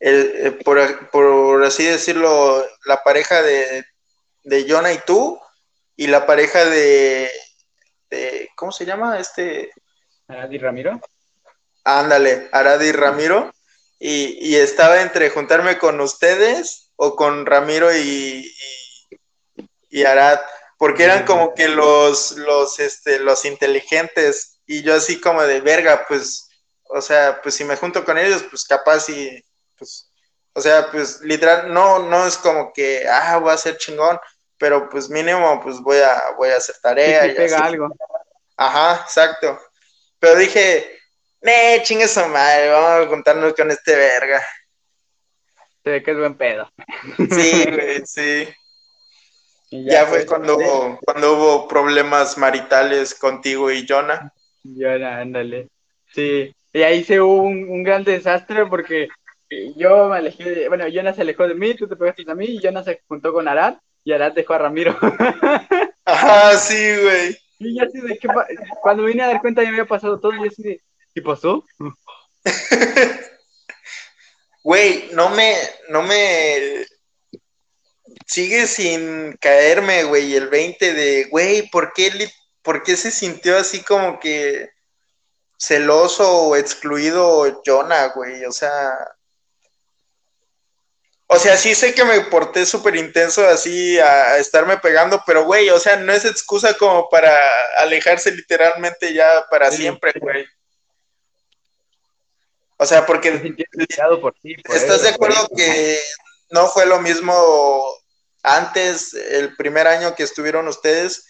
[0.00, 3.84] el, eh, por, por así decirlo, la pareja de,
[4.42, 5.40] de Jonah y tú,
[5.96, 7.30] y la pareja de,
[8.10, 9.18] de ¿cómo se llama?
[9.20, 9.70] Este,
[10.26, 11.00] Adi Ramiro.
[11.84, 13.52] ándale, Arad y Ramiro,
[14.00, 18.52] y, y estaba entre juntarme con ustedes o con Ramiro y,
[19.08, 19.18] y,
[19.88, 20.40] y Arad,
[20.76, 26.04] porque eran como que los, los, este, los inteligentes, y yo así como de verga,
[26.08, 26.48] pues,
[26.90, 29.42] o sea, pues si me junto con ellos, pues capaz y,
[29.78, 30.10] pues,
[30.52, 34.18] o sea, pues literal, no, no es como que, ah, voy a ser chingón,
[34.58, 37.26] pero pues mínimo, pues voy a, voy a hacer tarea.
[37.26, 37.66] y pega así.
[37.66, 37.88] algo.
[38.56, 39.56] Ajá, exacto.
[40.18, 40.98] Pero dije,
[41.40, 44.44] me chingue su madre, vamos a juntarnos con este verga.
[45.84, 46.70] Se ve que es buen pedo.
[47.16, 48.48] Sí, güey, sí.
[49.70, 50.58] Y Ya fue cuando,
[51.04, 54.32] cuando hubo problemas maritales contigo y Jonah.
[54.64, 55.68] Yo, ándale.
[56.14, 56.54] Sí.
[56.72, 59.08] Y ahí se hubo un, un gran desastre porque
[59.76, 62.46] yo me alejé de, bueno, Jonas se alejó de mí, tú te pegaste a mí
[62.46, 64.96] y Jonas se juntó con Arad y Arad dejó a Ramiro.
[66.04, 67.36] Ajá, sí, güey.
[67.58, 68.46] y ya así de, ¿qué pa-
[68.82, 70.80] cuando vine a dar cuenta ya había pasado todo y yo así de,
[71.14, 71.64] ¿qué pasó?
[74.62, 75.56] Güey, no me,
[75.88, 76.86] no me
[78.26, 82.32] sigue sin caerme, güey, el 20 de, güey, ¿por qué, li-
[82.62, 84.70] ¿por qué se sintió así como que
[85.58, 88.44] celoso o excluido Jonah, güey?
[88.44, 88.92] O sea,
[91.26, 95.44] o sea, sí sé que me porté súper intenso así a, a estarme pegando, pero
[95.44, 97.38] güey, o sea, no es excusa como para
[97.78, 99.78] alejarse literalmente ya para Sí.
[99.78, 100.46] siempre, güey.
[102.78, 103.32] O sea, porque
[104.20, 104.54] por ti.
[104.62, 105.98] por ¿Estás él, de acuerdo que
[106.50, 107.34] no fue lo mismo
[108.42, 111.26] antes, el primer año que estuvieron ustedes,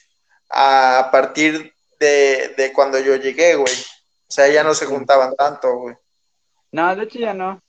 [0.50, 3.72] a partir de, de cuando yo llegué, güey?
[3.72, 5.96] O sea, ya no se juntaban tanto, güey.
[6.70, 7.62] No, de hecho ya no.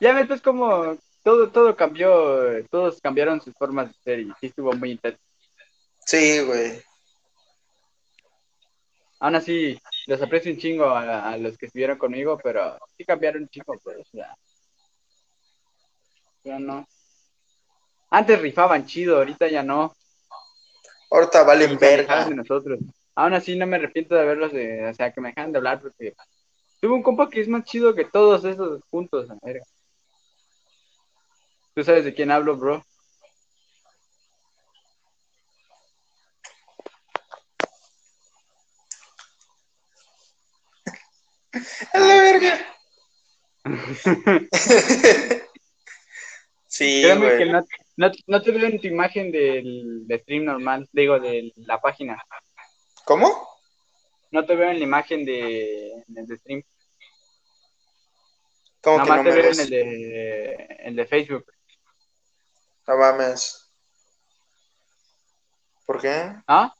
[0.00, 4.46] Ya ves, pues como todo, todo cambió, todos cambiaron sus formas de ser y sí
[4.46, 5.20] estuvo muy intenso.
[6.06, 6.82] Sí, güey.
[9.20, 13.42] Aún así, los aprecio un chingo a, a los que estuvieron conmigo, pero sí cambiaron
[13.42, 14.34] un chingo, pues, ya.
[16.44, 16.86] Ya no.
[18.10, 19.94] Antes rifaban chido, ahorita ya no.
[21.10, 22.24] Ahorita valen verga.
[22.24, 22.78] de nosotros.
[23.14, 25.80] Aún así no me arrepiento de haberlos de, o sea, que me dejan de hablar
[25.80, 26.14] porque
[26.80, 29.64] tuve un compa que es más chido que todos esos juntos, a verga.
[31.74, 32.84] Tú sabes de quién hablo, bro.
[41.92, 42.58] A la verga.
[46.68, 47.64] sí, Créeme que no,
[47.96, 52.22] no, no te veo en tu imagen del, de stream normal, digo, de la página.
[53.04, 53.48] ¿Cómo?
[54.30, 56.62] No te veo en la imagen de, de stream.
[58.80, 61.44] ¿Cómo Nada que más no te me veo en el de, el de Facebook.
[62.86, 63.68] No mames.
[65.86, 66.32] ¿Por qué?
[66.46, 66.72] ¿Ah?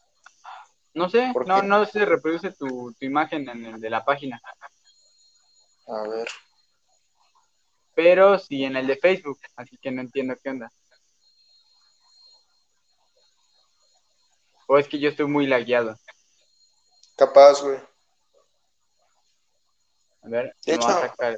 [0.96, 1.66] No sé, ¿Por no, qué?
[1.66, 2.66] no se reproduce tu,
[2.98, 4.40] tu imagen en el de la página.
[5.88, 6.26] A ver.
[7.94, 10.72] Pero sí en el de Facebook, así que no entiendo qué onda.
[14.68, 15.98] O es que yo estoy muy lagueado.
[17.16, 17.78] Capaz, güey.
[20.22, 21.36] A ver, De voy a hecho- sacar.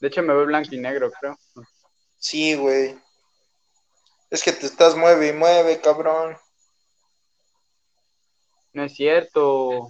[0.00, 1.36] De hecho, me veo blanco y negro, creo.
[2.18, 2.96] Sí, güey.
[4.30, 6.38] Es que te estás mueve y mueve, cabrón.
[8.72, 9.88] No es cierto.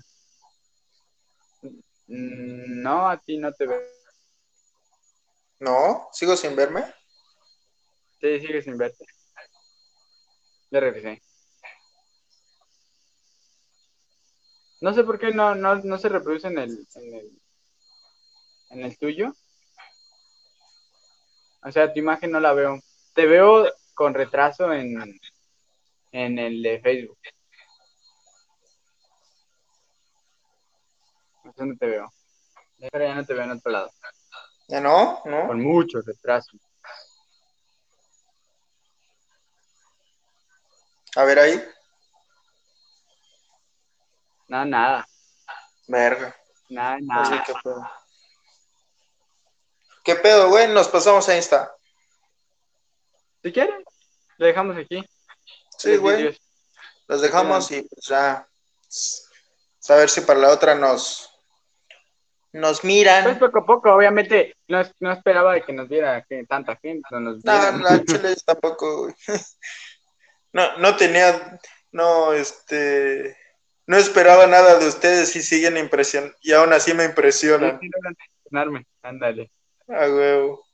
[2.07, 3.81] Mm, No, a ti no te veo.
[5.61, 6.09] ¿No?
[6.13, 6.85] ¿Sigo sin verme?
[8.21, 9.05] Sí, sigues sin verte.
[10.71, 11.23] Ya regresé.
[14.81, 17.43] No sé por qué no, no, no se reproduce en el, en el
[18.73, 19.35] en el tuyo.
[21.63, 22.81] O sea, tu imagen no la veo.
[23.15, 24.97] Te veo con retraso en,
[26.11, 27.19] en el de Facebook.
[31.57, 32.13] No te veo.
[32.79, 33.93] Pero ya no te veo en otro lado.
[34.69, 35.23] ¿Ya no?
[35.25, 35.47] ¿No?
[35.47, 36.57] Con mucho retraso.
[41.17, 41.63] A ver ahí.
[44.49, 45.09] Nada, nada.
[45.87, 46.37] Verga.
[46.69, 47.45] Nada, Así nada.
[47.45, 47.91] que pedo.
[50.05, 50.69] ¿Qué pedo, güey?
[50.69, 51.75] Nos pasamos a Insta.
[53.43, 53.85] Si quieren,
[54.39, 55.05] lo dejamos aquí.
[55.79, 56.39] Sí, güey.
[57.09, 58.49] Los dejamos y pues ya.
[59.89, 61.32] A ver si para la otra nos.
[62.53, 63.39] Nos Pues miran.
[63.39, 67.07] poco a poco, obviamente, no, no esperaba de que nos viera que tanta gente.
[67.11, 67.73] No nos No, viera.
[67.73, 69.15] no, Chile tampoco, güey.
[70.55, 71.59] No, no tenía.
[71.93, 73.35] No, este.
[73.87, 76.37] No esperaba nada de ustedes y siguen impresionando.
[76.43, 77.81] Y aún así me impresionan.
[77.81, 78.87] Sí, impresionarme.
[79.03, 79.51] Ándale.
[79.89, 80.67] A huevo.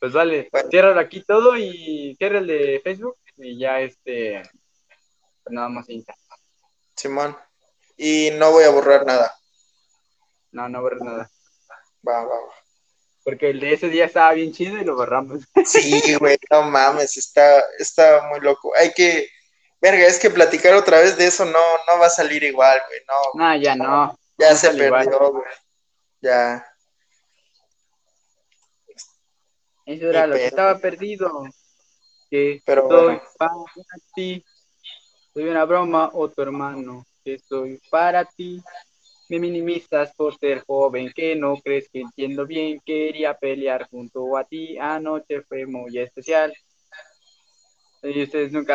[0.00, 0.68] Pues vale, Bueno.
[0.70, 4.42] ciérralo aquí todo y cierra el de Facebook y ya este.
[5.44, 6.14] Pues nada más Insta.
[6.96, 7.36] Simón.
[7.96, 9.32] Y no voy a borrar nada.
[10.54, 11.30] No, no borres nada.
[12.06, 12.54] Va, va, va.
[13.24, 15.42] Porque el de ese día estaba bien chido y lo borramos.
[15.66, 18.72] Sí, güey, no mames, está, está muy loco.
[18.76, 19.28] Hay que,
[19.80, 21.58] verga, es que platicar otra vez de eso no,
[21.88, 24.18] no va a salir igual, güey, no, No, ya no.
[24.38, 25.44] ya no se perdió, güey.
[26.20, 26.64] Ya,
[29.86, 31.44] Eso era lo que estaba perdido.
[32.30, 33.22] Que Pero soy bueno.
[33.36, 33.52] para
[34.14, 34.44] ti.
[35.34, 37.04] Soy una broma o tu hermano.
[37.22, 38.62] Que soy para ti.
[39.28, 42.80] Me minimizas por ser joven, que no crees que entiendo bien.
[42.84, 44.76] Quería pelear junto a ti.
[44.78, 46.52] Anoche fue muy especial.
[48.02, 48.72] Y ustedes nunca